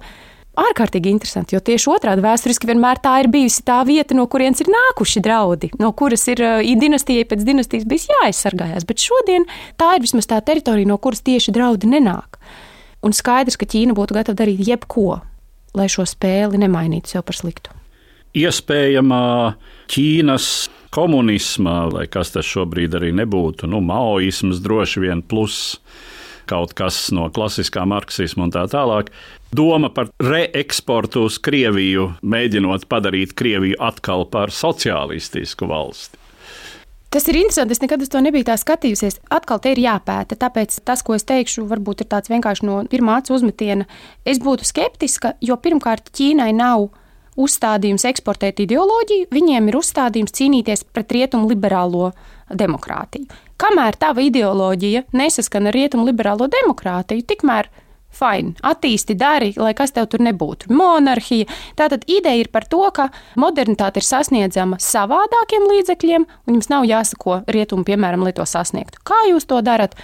ārkārtīgi 0.61 1.11
interesanti, 1.13 1.57
jo 1.57 1.61
tieši 1.65 1.91
otrādi 1.93 2.25
vēsturiski 2.25 2.69
vienmēr 2.71 3.01
tā 3.03 3.17
ir 3.23 3.31
bijusi 3.33 3.65
tā 3.67 3.81
vieta, 3.87 4.17
no 4.17 4.27
kurienes 4.31 4.63
ir 4.63 4.71
nākuši 4.73 5.23
draudi, 5.25 5.71
no 5.81 5.91
kuras 5.97 6.27
ir 6.33 6.43
dinastijai 6.81 7.27
pēc 7.31 7.45
dinastijas 7.47 7.87
bijis 7.91 8.09
jāaizsargājas. 8.13 8.87
Bet 8.89 9.03
šodien 9.03 9.49
tā 9.81 9.95
ir 9.97 10.05
vismaz 10.05 10.29
tā 10.31 10.41
teritorija, 10.45 10.89
no 10.91 10.99
kuras 11.03 11.25
tieši 11.27 11.55
draudi 11.55 11.91
nenāk. 11.91 12.39
Un 13.05 13.13
skaidrs, 13.13 13.59
ka 13.61 13.69
Ķīna 13.69 13.97
būtu 13.97 14.17
gatava 14.17 14.39
darīt 14.45 14.63
jebko, 14.65 15.21
lai 15.77 15.91
šo 15.93 16.07
spēli 16.09 16.63
nemainītu 16.63 17.13
sev 17.15 17.27
par 17.27 17.37
sliktu. 17.37 17.75
Iespējamā 18.35 19.25
Ķīnas 19.93 20.49
komunisma, 20.95 21.85
vai 21.93 22.07
kas 22.11 22.33
tas 22.35 22.47
šobrīd 22.47 22.95
arī 22.99 23.13
nebūtu, 23.19 23.69
nu, 23.71 23.83
maoisms 23.85 24.63
droši 24.65 25.03
vien 25.05 25.23
plus 25.23 25.79
kaut 26.49 26.75
kas 26.77 27.09
no 27.15 27.29
klasiskā 27.33 27.85
marksisma 27.89 28.47
un 28.47 28.53
tā 28.55 28.65
tālāk. 28.71 29.11
Doma 29.55 29.89
par 29.95 30.09
reeksportu 30.19 31.29
uz 31.29 31.37
Krieviju, 31.39 32.09
mēģinot 32.27 32.89
padarīt 32.91 33.37
Krieviju 33.39 33.77
atkal 33.79 34.25
par 34.27 34.51
sociālistisku 34.51 35.69
valsti. 35.71 36.19
Tas 37.15 37.29
ir 37.31 37.39
interesanti. 37.39 37.77
Es 37.77 37.83
nekad 37.85 38.03
uz 38.03 38.11
to 38.11 38.19
nebiju 38.25 38.49
tā 38.49 38.57
skatījusies. 38.59 39.21
Atkal 39.31 39.61
te 39.63 39.71
ir 39.71 39.79
jāpēta. 39.85 40.35
Tāpēc 40.41 40.81
tas, 40.83 41.05
ko 41.07 41.15
es 41.15 41.23
teikšu, 41.29 41.69
varbūt 41.71 42.03
ir 42.03 42.09
tāds 42.11 42.33
vienkārši 42.33 42.67
no 42.67 42.81
pirmā 42.91 43.21
acu 43.21 43.37
uzmetiena. 43.37 43.87
Es 44.27 44.43
būtu 44.43 44.67
skeptiska, 44.67 45.37
jo 45.39 45.55
pirmkārt 45.63 46.11
Ķīnai 46.11 46.51
nav 46.59 46.89
uzstādījums 47.39 48.09
eksportēt 48.11 48.65
ideoloģiju, 48.67 49.31
viņiem 49.31 49.71
ir 49.71 49.79
uzstādījums 49.79 50.35
cīnīties 50.35 50.83
pret 50.91 51.15
rietumu 51.15 51.53
liberālo 51.53 52.11
demokrātiju. 52.51 53.31
Kamēr 53.63 53.95
tava 54.03 54.27
ideoloģija 54.27 55.07
nesaskan 55.15 55.71
ar 55.71 55.79
rietumu 55.79 56.11
liberālo 56.11 56.51
demokrātiju, 56.51 57.23
tikmēr 57.31 57.71
Fine, 58.15 58.55
attīsti, 58.63 59.17
dari, 59.19 59.53
lai 59.59 59.73
kas 59.77 59.95
tev 59.95 60.07
tur 60.11 60.23
nebūtu. 60.25 60.71
Monarhija. 60.75 61.49
Tātad 61.79 62.07
ideja 62.07 62.45
ir 62.45 62.51
par 62.55 62.69
to, 62.71 62.83
ka 62.95 63.09
modernitāte 63.41 63.99
ir 63.99 64.07
sasniedzama 64.07 64.79
savādākiem 64.83 65.67
līdzekļiem, 65.73 66.29
un 66.47 66.59
jums 66.59 66.71
nav 66.71 66.87
jāsako 66.89 67.43
rietumu, 67.51 67.87
piemēram, 67.89 68.23
lai 68.27 68.35
to 68.37 68.47
sasniegtu. 68.47 69.03
Kā 69.07 69.25
jūs 69.31 69.51
to 69.51 69.59
darat? 69.67 69.99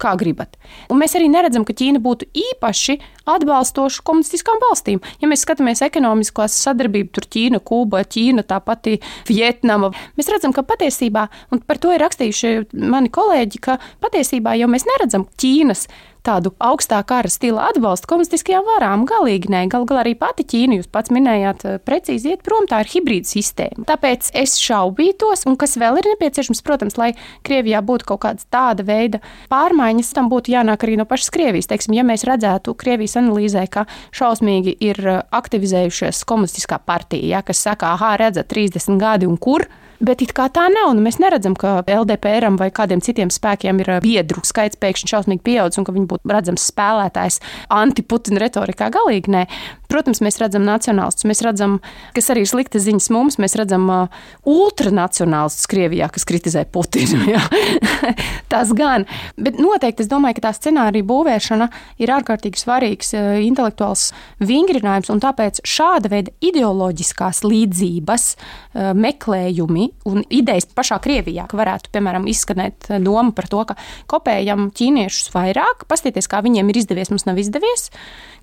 kā 0.00 0.12
gribat. 0.20 0.56
Un 0.92 1.00
mēs 1.00 1.16
arī 1.18 1.28
neredzam, 1.32 1.64
ka 1.66 1.74
Ķīna 1.76 2.00
būtu 2.04 2.28
īpaši 2.36 2.98
atbalstoša 3.32 4.04
komunistiskām 4.06 4.60
valstīm. 4.62 5.00
Ja 5.22 5.30
mēs 5.30 5.44
skatāmies 5.46 5.82
ekonomiskās 5.86 6.56
sadarbību, 6.66 7.12
tur 7.16 7.28
Ķīna, 7.32 7.62
Kuba, 7.66 8.02
Ķīna, 8.04 8.44
tā 8.48 8.60
pati 8.64 8.98
Vietnama, 9.28 9.92
mēs 10.18 10.30
redzam, 10.32 10.54
ka 10.56 10.66
patiesībā, 10.66 11.26
un 11.54 11.62
par 11.66 11.80
to 11.82 11.94
ir 11.94 12.04
rakstījuši 12.04 12.52
mani 12.92 13.12
kolēģi, 13.12 13.62
ka 13.64 13.78
patiesībā 14.04 14.56
jau 14.60 14.70
mēs 14.72 14.86
neredzam 14.88 15.26
Ķīnas 15.40 15.86
tādu 16.26 16.52
augstā 16.62 16.98
kara 17.06 17.30
stila 17.30 17.68
atbalstu 17.70 18.10
komunistiskajām 18.10 18.66
varām. 18.66 19.04
Galīgi 19.08 19.50
nē, 19.52 19.62
galu 19.72 19.86
galā 19.88 20.02
arī 20.04 20.14
pati 20.18 20.46
Ķīna, 20.46 20.80
jūs 20.80 20.90
pats 20.92 21.12
minējāt, 21.14 21.64
eh, 21.64 21.78
precīzi 21.78 22.32
iet 22.34 22.42
prom, 22.46 22.66
tā 22.70 22.82
ir 22.82 22.90
hibrīda 22.90 23.30
sistēma. 23.30 23.86
Tāpēc 23.88 24.30
es 24.34 24.56
šaubītos, 24.62 25.46
un 25.46 25.56
kas 25.60 25.76
vēl 25.80 26.00
ir 26.00 26.10
nepieciešams, 26.12 26.62
protams, 26.66 26.98
lai 26.98 27.12
Krievijā 27.46 27.82
būtu 27.86 28.10
kaut 28.10 28.20
kāda 28.26 28.42
tāda 28.50 28.86
veida 28.86 29.20
pārmaiņas, 29.52 30.12
tam 30.16 30.30
būtu 30.32 30.54
jānāk 30.54 30.86
arī 30.86 30.98
no 30.98 31.04
pašas 31.04 31.30
Krievijas. 31.30 31.70
Teiksim, 31.70 31.94
ja 31.94 32.02
mēs 32.02 32.26
redzētu 32.26 32.74
Krievijas 32.74 33.16
analīzē, 33.16 33.66
ka 33.70 33.86
šausmīgi 34.12 34.76
ir 34.80 35.02
eh, 35.06 35.22
aktivizējušies 35.30 36.24
komunistiskā 36.26 36.80
partija, 36.84 37.36
ja, 37.36 37.42
kas 37.42 37.62
saka, 37.62 37.94
ah, 37.94 38.16
redzat, 38.18 38.48
30 38.52 38.98
gadi 38.98 39.26
un 39.26 39.36
kur. 39.36 39.66
Bet 40.00 40.22
it 40.24 40.34
kā 40.36 40.48
tā 40.52 40.66
nav. 40.72 40.92
Nu, 40.96 41.02
mēs 41.04 41.18
neredzam, 41.22 41.56
ka 41.58 41.80
LDPR 41.82 42.48
vai 42.60 42.68
kādiem 42.74 43.00
citiem 43.04 43.30
spēkiem 43.32 43.80
ir 43.82 43.92
uh, 43.96 44.02
biedru 44.04 44.42
skaits 44.44 44.78
pēkšņi 44.80 45.12
šausmīgi 45.12 45.44
pieaudzis 45.46 45.80
un 45.80 45.86
ka 45.86 45.94
viņi 45.96 46.08
būtu 46.10 46.32
redzams 46.32 46.66
spēlētājs 46.70 47.40
antiputina 47.72 48.42
retorikā. 48.44 48.90
Galīgi 48.92 49.32
nē. 49.32 49.46
Protams, 49.86 50.18
mēs 50.24 50.40
redzam 50.42 50.64
nacionālistus, 50.66 51.28
mēs 51.30 51.40
redzam, 51.46 51.78
kas 52.16 52.28
arī 52.34 52.42
ir 52.42 52.50
slikta 52.50 52.80
ziņas 52.82 53.06
mums, 53.14 53.38
mēs 53.42 53.54
redzam 53.58 53.86
uh, 53.92 54.22
ultranacionālistus 54.50 55.70
Krievijā, 55.70 56.10
kas 56.12 56.26
kritizē 56.28 56.66
Putinu. 56.74 57.38
Tas 58.52 58.72
gan. 58.76 59.06
Bet 59.38 59.60
noteikti 59.62 60.04
es 60.04 60.10
domāju, 60.10 60.40
ka 60.40 60.48
tā 60.48 60.54
scenārija 60.58 61.06
būvēšana 61.06 61.70
ir 62.02 62.12
ārkārtīgi 62.18 62.60
svarīgs 62.60 63.14
uh, 63.16 63.36
intelektuāls 63.46 64.10
vingrinājums, 64.42 65.12
un 65.14 65.22
tāpēc 65.22 65.62
šāda 65.66 66.10
veida 66.12 66.34
ideoloģiskās 66.44 67.44
līdzības 67.46 68.28
uh, 68.34 68.90
meklējumi 68.98 69.85
un 70.08 70.22
idejas 70.32 70.68
pašā 70.76 70.98
Krievijā, 71.04 71.46
ka 71.50 71.58
varētu, 71.58 71.90
piemēram, 71.94 72.28
izskanēt 72.30 72.88
doma 73.04 73.34
par 73.36 73.48
to, 73.52 73.62
ka 73.68 73.76
kopējam 74.10 74.70
ķīniešus 74.76 75.32
vairāk, 75.34 75.86
pastieties, 75.90 76.28
kā 76.30 76.42
viņiem 76.44 76.70
ir 76.72 76.80
izdevies, 76.82 77.10
mums 77.12 77.26
nav 77.28 77.40
izdevies. 77.42 77.90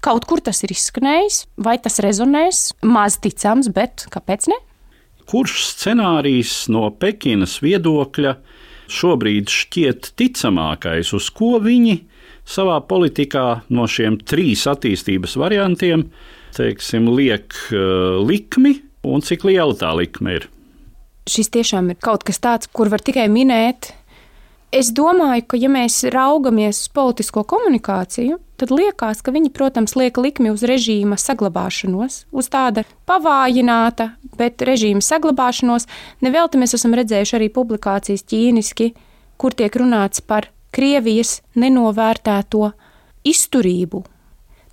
Kaut 0.03 0.27
kur 0.29 0.43
tas 0.43 0.63
ir 0.65 0.73
izskanējis, 0.75 1.43
vai 1.63 1.77
tas 1.81 2.01
rezonēs, 2.03 2.65
maz 2.85 3.19
ticams, 3.23 3.71
bet 3.73 4.07
kāpēc 4.13 4.49
ne? 4.51 4.59
Kurš 5.29 5.61
scenārijs 5.71 6.65
no 6.73 6.89
Pekinas 6.99 7.61
viedokļa 7.63 8.35
šobrīd 8.91 9.51
šķiet 9.51 10.13
ticamākais, 10.19 11.13
uz 11.15 11.29
ko 11.33 11.55
viņi 11.63 12.01
savā 12.43 12.81
politikā 12.83 13.63
no 13.71 13.87
šiem 13.87 14.19
trīs 14.27 14.65
attīstības 14.67 15.37
variantiem 15.39 16.09
teiksim, 16.53 17.09
liek 17.13 17.53
uh, 17.71 18.19
likmi 18.21 18.77
un 19.07 19.23
cik 19.25 19.47
liela 19.47 19.75
tā 19.77 19.93
likme 19.97 20.37
ir? 20.39 20.49
Šis 21.29 21.51
tiešām 21.53 21.93
ir 21.93 21.99
kaut 22.03 22.25
kas 22.27 22.41
tāds, 22.43 22.67
kur 22.67 22.91
var 22.91 23.03
tikai 23.03 23.29
minēt 23.31 23.93
Es 24.73 24.87
domāju, 24.89 25.43
ka, 25.45 25.57
ja 25.61 25.69
mēs 25.69 25.99
raugamies 26.09 26.79
uz 26.81 26.89
politisko 26.97 27.43
komunikāciju, 27.45 28.39
tad 28.57 28.71
liekas, 28.73 29.19
ka 29.21 29.29
viņi, 29.35 29.51
protams, 29.53 29.93
liek 29.93 30.17
likmi 30.17 30.49
uz 30.49 30.63
režīma 30.65 31.13
saglabāšanos, 31.21 32.23
uz 32.33 32.49
tāda 32.49 32.81
pavājināta, 33.05 34.15
bet 34.39 34.65
režīma 34.65 35.05
saglabāšanos. 35.05 35.85
Nevelti 36.25 36.57
mēs 36.57 36.73
esam 36.79 36.97
redzējuši 36.97 37.37
arī 37.37 37.51
publikācijas 37.53 38.25
ķīniski, 38.25 38.89
kur 39.37 39.53
tiek 39.53 39.77
runāts 39.77 40.25
par 40.25 40.49
Krievijas 40.73 41.43
nenovērtēto 41.53 42.71
izturību 43.29 44.01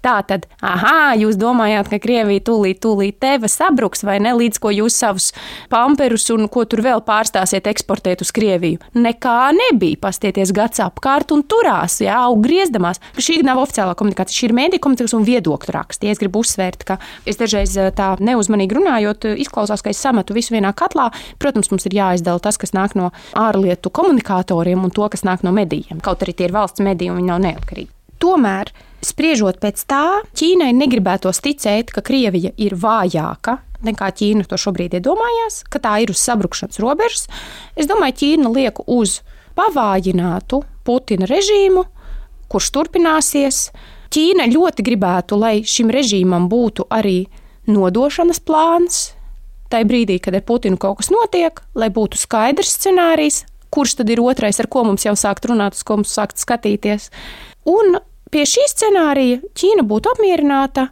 Tā 0.00 0.16
tad, 0.24 0.46
ah, 0.64 1.12
jūs 1.18 1.36
domājāt, 1.36 1.90
ka 1.92 1.98
Krievija 2.00 2.40
tūlīt, 2.46 2.80
tūlīt 2.80 3.18
teva 3.20 3.48
sabruks, 3.52 4.00
vai 4.06 4.16
ne? 4.24 4.32
Līdz 4.36 4.60
ko 4.62 4.72
jūs 4.72 4.96
savus 4.96 5.30
pamperus 5.72 6.30
un 6.32 6.48
ko 6.48 6.64
tur 6.64 6.80
vēl 6.86 7.02
pārstāsiet 7.04 7.68
eksportēt 7.68 8.24
uz 8.24 8.32
Krieviju. 8.32 8.80
Nekā 8.96 9.36
nebija. 9.56 9.98
Pastieties 10.00 10.54
gads 10.56 10.80
apkārt 10.80 11.34
un 11.34 11.42
turās, 11.44 11.98
jā, 12.00 12.16
aug 12.16 12.40
griezdamās. 12.44 13.02
Šī 13.20 13.40
nav 13.44 13.60
oficiālā 13.60 13.92
komunikācija, 13.98 14.38
šī 14.38 14.48
ir 14.48 14.56
mēdīņu 14.56 14.84
komunikācija 14.86 15.20
un 15.20 15.28
viedokļu 15.28 15.76
raksts. 15.76 16.06
Ja 16.06 16.16
es 16.16 16.22
gribu 16.22 16.40
uzsvērt, 16.44 16.86
ka 16.88 16.96
es 17.28 17.40
dažreiz 17.40 17.76
eh, 17.76 17.92
tā 17.92 18.14
neuzmanīgi 18.24 18.80
runājot, 18.80 19.28
eh, 19.28 19.38
izklausās, 19.44 19.84
ka 19.84 19.92
es 19.92 20.00
sametu 20.00 20.36
visu 20.36 20.56
vienā 20.56 20.72
katlā. 20.72 21.10
Protams, 21.42 21.68
mums 21.74 21.88
ir 21.90 22.00
jāizdala 22.00 22.40
tas, 22.40 22.56
kas 22.60 22.72
nāk 22.76 22.96
no 22.96 23.12
ārlietu 23.36 23.92
komunikatoriem 23.92 24.88
un 24.88 24.96
to, 24.96 25.06
kas 25.12 25.26
nāk 25.28 25.44
no 25.44 25.52
medijiem. 25.52 26.00
Kaut 26.00 26.24
arī 26.24 26.36
tie 26.36 26.48
ir 26.48 26.56
valsts 26.56 26.80
mediji 26.84 27.12
un 27.12 27.20
viņi 27.20 27.34
nav 27.34 27.44
neatkarīgi. 27.44 27.99
Tomēr 28.20 28.72
Spriežot 29.00 29.56
pēc 29.62 29.80
tā, 29.88 30.20
Ķīnai 30.36 30.74
negribētos 30.76 31.40
ticēt, 31.40 31.88
ka 31.94 32.02
Krievija 32.04 32.52
ir 32.60 32.74
vājāka 32.76 33.56
nekā 33.86 34.10
Ķīna 34.12 34.44
to 34.48 34.58
šobrīd 34.60 34.98
iedomājās, 34.98 35.62
ka 35.72 35.80
tā 35.80 35.94
ir 36.04 36.12
uz 36.12 36.20
sabrukšanas 36.20 36.80
robežas. 36.82 37.28
Es 37.80 37.88
domāju, 37.88 38.18
Ķīna 38.20 38.50
liek 38.52 38.82
uz 38.84 39.20
pavājinātu 39.56 40.60
Putina 40.84 41.28
režīmu, 41.30 41.86
kurš 42.52 42.68
turpināsies. 42.76 43.62
Ķīna 44.12 44.50
ļoti 44.52 44.84
gribētu, 44.84 45.38
lai 45.40 45.60
šim 45.64 45.88
režīmam 45.94 46.50
būtu 46.52 46.88
arī 46.92 47.22
nodošanas 47.70 48.42
plāns. 48.44 49.00
Tai 49.70 49.80
brīdī, 49.86 50.18
kad 50.20 50.34
ar 50.34 50.44
Putinu 50.44 50.76
kaut 50.82 51.00
kas 51.00 51.08
notiek, 51.14 51.62
lai 51.78 51.88
būtu 51.94 52.18
skaidrs 52.20 52.74
scenārijs, 52.76 53.44
kurš 53.72 54.00
tad 54.02 54.12
ir 54.12 54.20
otrais, 54.20 54.58
ar 54.60 54.68
ko 54.68 54.82
mums 54.88 55.06
jau 55.06 55.14
sākt 55.16 55.46
runāt, 55.46 55.78
uz 55.78 55.86
ko 55.86 56.00
mums 56.02 56.12
sākt 56.12 56.42
skatīties. 56.42 57.08
Un 57.70 58.00
Pie 58.30 58.44
šī 58.46 58.66
scenārija 58.70 59.40
Ķīna 59.58 59.84
būtu 59.90 60.12
apmierināta. 60.14 60.88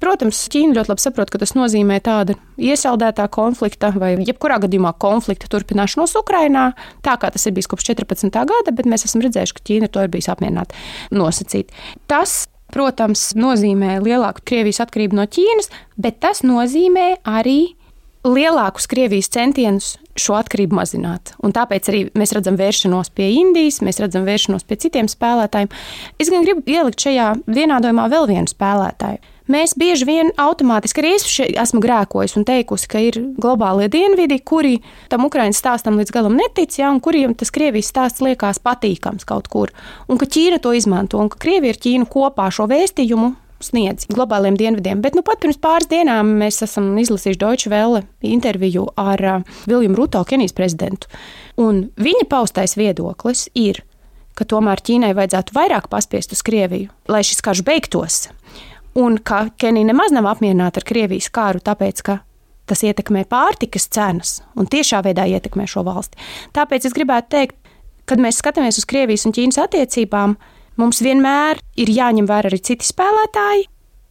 Protams, 0.00 0.38
Ķīna 0.50 0.78
ļoti 0.78 0.90
labi 0.90 1.02
saprot, 1.04 1.30
ka 1.30 1.38
tas 1.42 1.52
nozīmē 1.52 1.98
tādu 2.02 2.34
iesaldētā 2.56 3.26
konflikta 3.30 3.92
vai 4.00 4.14
jebkurā 4.16 4.56
gadījumā 4.62 4.94
konflikta 5.02 5.50
turpināšanos 5.52 6.16
Ukrajinā, 6.22 6.70
tā 7.04 7.18
kā 7.20 7.28
tas 7.30 7.44
ir 7.46 7.54
bijis 7.56 7.68
kopš 7.68 7.90
14. 7.92 8.32
gada, 8.32 8.72
bet 8.72 8.88
mēs 8.88 9.04
esam 9.06 9.20
redzējuši, 9.26 9.56
ka 9.58 9.66
Ķīna 9.68 9.90
to 9.92 10.06
ir 10.06 10.14
bijusi 10.14 10.32
apmierināta 10.32 10.78
nosacīt. 11.12 11.74
Tas 12.08 12.46
protams, 12.72 13.30
nozīmē 13.38 13.98
lielāku 14.02 14.44
Krievijas 14.46 14.80
atkarību 14.86 15.18
no 15.18 15.26
Ķīnas, 15.28 15.70
bet 16.00 16.20
tas 16.24 16.44
nozīmē 16.46 17.20
arī 17.28 17.74
lielākus 18.26 18.88
Krievijas 18.90 19.30
centienus 19.32 19.94
šo 20.20 20.36
atkarību 20.38 20.76
mazināt. 20.76 21.34
Un 21.44 21.54
tāpēc 21.56 21.90
arī 21.90 22.04
mēs 22.18 22.34
redzam 22.36 22.58
vēršanos 22.60 23.12
pie 23.16 23.32
Indijas, 23.40 23.80
mēs 23.84 24.00
redzam 24.02 24.28
vēršanos 24.28 24.66
pie 24.68 24.78
citiem 24.84 25.10
spēlētājiem. 25.10 25.72
Es 26.20 26.30
gan 26.32 26.46
gribu 26.46 26.64
ielikt 26.70 27.02
šajā 27.06 27.32
vienādojumā 27.50 28.08
vēl 28.12 28.30
vienu 28.30 28.50
spēlētāju. 28.50 29.22
Mēs 29.50 29.72
bieži 29.74 30.06
vien 30.06 30.28
automātiski 30.38 31.02
arī 31.02 31.16
es 31.16 31.24
esmu 31.42 31.80
grēkojis 31.82 32.36
un 32.38 32.44
teikusi, 32.46 32.86
ka 32.90 33.00
ir 33.02 33.16
globālie 33.40 33.88
dienvidi, 33.90 34.38
kuri 34.46 34.76
tam 35.10 35.26
Ukraiņas 35.26 35.58
stāstam 35.58 35.98
līdz 35.98 36.14
galam 36.14 36.36
netic, 36.38 36.76
ja, 36.78 36.92
un 36.92 37.00
kuriem 37.02 37.34
tas 37.34 37.50
Krievijas 37.50 37.90
stāsts 37.90 38.22
liekas 38.22 38.62
patīkams 38.62 39.26
kaut 39.26 39.50
kur, 39.50 39.72
un 40.06 40.20
ka 40.20 40.28
Ķīna 40.30 40.60
to 40.62 40.70
izmanto, 40.78 41.18
un 41.18 41.32
ka 41.32 41.40
Krievija 41.42 41.74
ar 41.74 41.82
Ķīnu 41.82 42.06
kopā 42.12 42.46
šo 42.54 42.68
vēstījumu 42.70 43.32
sniedz 43.64 44.08
globāliem 44.10 44.56
dienvidiem. 44.58 45.02
Bet 45.04 45.16
nu, 45.16 45.24
pat 45.26 45.42
pirms 45.42 45.60
pāris 45.60 45.90
dienām 45.90 46.34
mēs 46.40 46.62
esam 46.66 46.92
izlasījuši 47.00 47.40
Deutsche 47.40 47.72
Welle 47.72 48.04
interviju 48.26 48.88
ar 49.00 49.22
uh, 49.26 49.60
Viljumu 49.68 49.98
Ruto, 49.98 50.22
Kenijas 50.28 50.56
prezidentu. 50.56 51.10
Un 51.60 51.88
viņa 52.00 52.26
paustais 52.30 52.76
viedoklis 52.78 53.48
ir, 53.58 53.82
ka 54.38 54.46
tomēr 54.48 54.80
Ķīnai 54.80 55.12
vajadzētu 55.16 55.56
vairāk 55.56 55.90
paspiest 55.92 56.32
uz 56.36 56.42
Krieviju, 56.46 56.90
lai 57.10 57.22
šis 57.26 57.42
karš 57.44 57.64
beigtos. 57.66 58.22
Un 58.98 59.20
ka 59.22 59.46
Kenija 59.60 59.92
nemaz 59.92 60.14
nav 60.14 60.28
apmierināta 60.32 60.80
ar 60.80 60.88
Krievijas 60.88 61.30
kāru, 61.32 61.62
tāpēc 61.62 62.02
ka 62.06 62.20
tas 62.70 62.84
ietekmē 62.86 63.24
pārtikas 63.30 63.88
cenas 63.90 64.38
un 64.58 64.68
tiešā 64.70 65.02
veidā 65.04 65.26
ietekmē 65.26 65.66
šo 65.70 65.82
valsti. 65.86 66.18
Tāpēc 66.54 66.86
es 66.86 66.94
gribētu 66.94 67.32
teikt, 67.34 67.56
kad 68.06 68.22
mēs 68.22 68.38
skatāmies 68.42 68.78
uz 68.80 68.86
Krievijas 68.90 69.26
un 69.26 69.34
Ķīnas 69.36 69.60
attiecībām, 69.64 70.36
Mums 70.80 71.02
vienmēr 71.04 71.58
ir 71.76 71.90
jāņem 71.92 72.24
vērā 72.30 72.48
arī 72.48 72.58
citi 72.64 72.86
spēlētāji, 72.88 73.66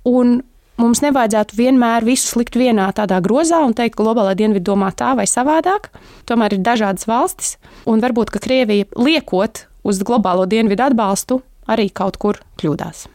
un 0.09 0.35
mums 0.77 0.99
nevajadzētu 1.01 1.57
vienmēr 1.57 2.05
visu 2.05 2.37
likt 2.37 2.59
vienā 2.59 2.91
tādā 2.93 3.17
grozā 3.25 3.63
un 3.65 3.73
teikt, 3.73 3.95
ka 3.97 4.05
globālā 4.05 4.35
dienvidu 4.37 4.67
domā 4.71 4.91
tā 4.93 5.15
vai 5.17 5.25
savādāk. 5.29 5.89
Tomēr 6.29 6.59
ir 6.59 6.65
dažādas 6.67 7.07
valstis, 7.09 7.55
un 7.89 8.03
varbūt 8.03 8.35
Krievija 8.37 8.85
liekot 8.99 9.63
uz 9.81 10.01
globālo 10.05 10.45
dienvidu 10.51 10.85
atbalstu 10.91 11.39
arī 11.69 11.87
kaut 11.89 12.19
kur 12.21 12.37
kļūdās. 12.61 13.07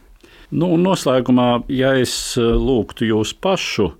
Nu, 0.55 0.73
noslēgumā, 0.79 1.63
ja 1.71 1.93
es 1.99 2.35
eh, 2.35 2.43
lūgtu 2.43 3.07
jūs 3.07 3.31
pašu 3.39 3.93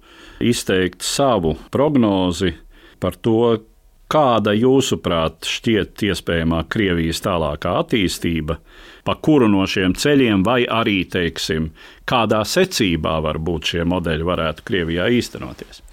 izteikt 0.43 1.05
savu 1.05 1.55
prognozi 1.71 2.51
par 2.99 3.15
to, 3.15 3.55
kāda 4.11 4.53
jūsuprāt 4.53 5.47
šķiet 5.49 6.03
iespējamā 6.09 6.61
Krievijas 6.69 7.23
tālākā 7.25 7.73
attīstība, 7.81 8.59
pa 9.05 9.15
kuru 9.21 9.47
no 9.51 9.67
šiem 9.69 9.93
ceļiem, 9.93 10.43
vai 10.45 10.63
arī, 10.65 11.03
teiksim, 11.11 11.71
kādā 12.09 12.41
secībā 12.45 13.19
varbūt 13.25 13.71
šie 13.73 13.87
modeļi 13.87 14.29
varētu 14.33 14.67
Krievijā 14.67 15.07
īstenoties? 15.19 15.83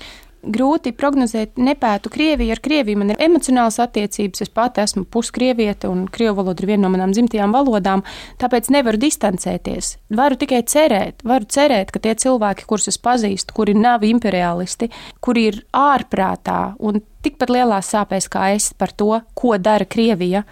grūti 0.43 0.93
prognozēt, 0.97 1.59
nepētu 1.61 2.11
Krieviju. 2.13 2.53
Ar 2.55 2.61
Krieviju 2.63 3.01
man 3.01 3.13
ir 3.15 3.21
emocionāls 3.23 3.79
attiecības. 3.83 4.43
Es 4.45 4.51
pati 4.53 4.83
esmu 4.83 5.05
puskrieviete, 5.13 5.89
un 5.91 6.07
krievu 6.11 6.41
valoda 6.41 6.63
ir 6.63 6.73
viena 6.73 6.87
no 6.87 6.93
manām 6.95 7.15
dzimtajām 7.15 7.55
valodām, 7.55 8.03
tāpēc 8.43 8.73
nevaru 8.75 9.01
distancēties. 9.03 9.97
Varu 10.19 10.39
tikai 10.41 10.63
cerēt, 10.69 11.23
varu 11.27 11.47
cerēt, 11.47 11.93
ka 11.95 12.03
tie 12.03 12.17
cilvēki, 12.25 12.67
kurus 12.69 12.91
es 12.93 12.99
pazīstu, 13.03 13.55
kuri 13.57 13.77
nav 13.79 14.07
imperialisti, 14.07 14.91
kuri 15.23 15.49
ir 15.53 15.63
ārprātā 15.77 16.75
un 16.83 17.03
tikpat 17.23 17.55
lielās 17.55 17.93
sāpēs 17.95 18.29
kā 18.33 18.51
es 18.57 18.73
par 18.75 18.95
to, 18.99 19.23
ko 19.39 19.57
dara 19.63 19.87
Krievija, 19.87 20.45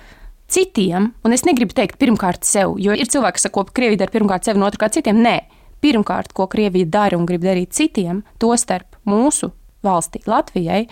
citiem, 0.50 1.12
un 1.24 1.36
es 1.36 1.46
negribu 1.46 1.74
teikt 1.76 1.98
pirmkārt 2.00 2.44
sev, 2.48 2.76
jo 2.82 2.94
ir 2.96 3.08
cilvēki, 3.10 3.38
kas 3.38 3.46
saka, 3.46 3.64
ka 3.68 3.76
Krievija 3.78 4.02
dara 4.02 4.14
pirmkārt 4.14 4.46
sev 4.46 4.58
un 4.58 4.66
otrkārt 4.66 4.98
citiem. 4.98 5.22
Nē, 5.24 5.36
pirmkārt, 5.84 6.34
ko 6.36 6.48
Krievija 6.50 6.88
dara 6.90 7.18
un 7.18 7.26
grib 7.28 7.44
darīt 7.44 7.74
citiem, 7.76 8.24
to 8.42 8.52
starp 8.60 8.98
mūsu 9.08 9.52
valstī, 9.86 10.22
Latvijai, 10.28 10.84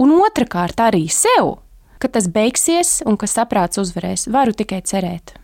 un 0.00 0.16
otrkārt 0.18 0.80
arī 0.82 1.06
sev, 1.12 1.58
ka 2.02 2.10
tas 2.12 2.28
beigsies 2.32 3.00
un 3.06 3.18
ka 3.20 3.28
saprāts 3.30 3.80
uzvarēs. 3.80 4.28
Varu 4.32 4.56
tikai 4.56 4.82
cerēt. 4.84 5.36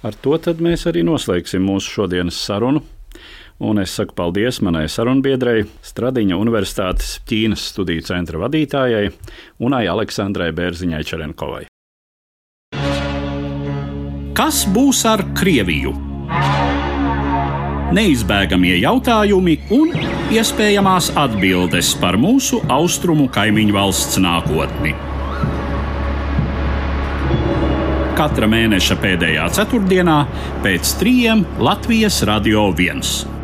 Ar 0.00 0.16
to 0.16 0.38
mēs 0.64 0.86
arī 0.88 1.04
noslēgsim 1.04 1.64
mūsu 1.64 2.00
šodienas 2.00 2.38
sarunu. 2.40 2.82
Un 3.60 3.76
es 3.82 3.92
saku 3.92 4.14
paldies 4.16 4.62
manai 4.64 4.86
sarunbiedrei, 4.88 5.66
Stradiņa 5.84 6.38
Universitātes 6.40 7.18
Ķīnas 7.28 7.66
studiju 7.74 8.06
centra 8.08 8.40
vadītājai 8.40 9.10
Unai 9.60 9.84
Aleksandrai 9.92 10.48
Bērziņai 10.56 11.02
Čerenkovai. 11.04 11.69
Kas 14.36 14.62
būs 14.68 15.04
ar 15.10 15.24
Krieviju? 15.34 16.10
neizbēgamie 17.94 18.76
jautājumi 18.80 19.56
un 19.74 19.92
iespējamās 20.30 21.10
atbildes 21.18 21.92
par 22.00 22.18
mūsu 22.20 22.60
austrumu 22.70 23.28
kaimiņu 23.32 23.74
valsts 23.74 24.20
nākotni. 24.22 24.94
Katra 28.20 28.46
mēneša 28.52 28.98
pēdējā 29.00 29.48
ceturtdienā 29.56 30.20
pēc 30.64 30.94
trījiem 31.00 31.44
Latvijas 31.64 32.20
Radio 32.28 32.68
1. 32.76 33.39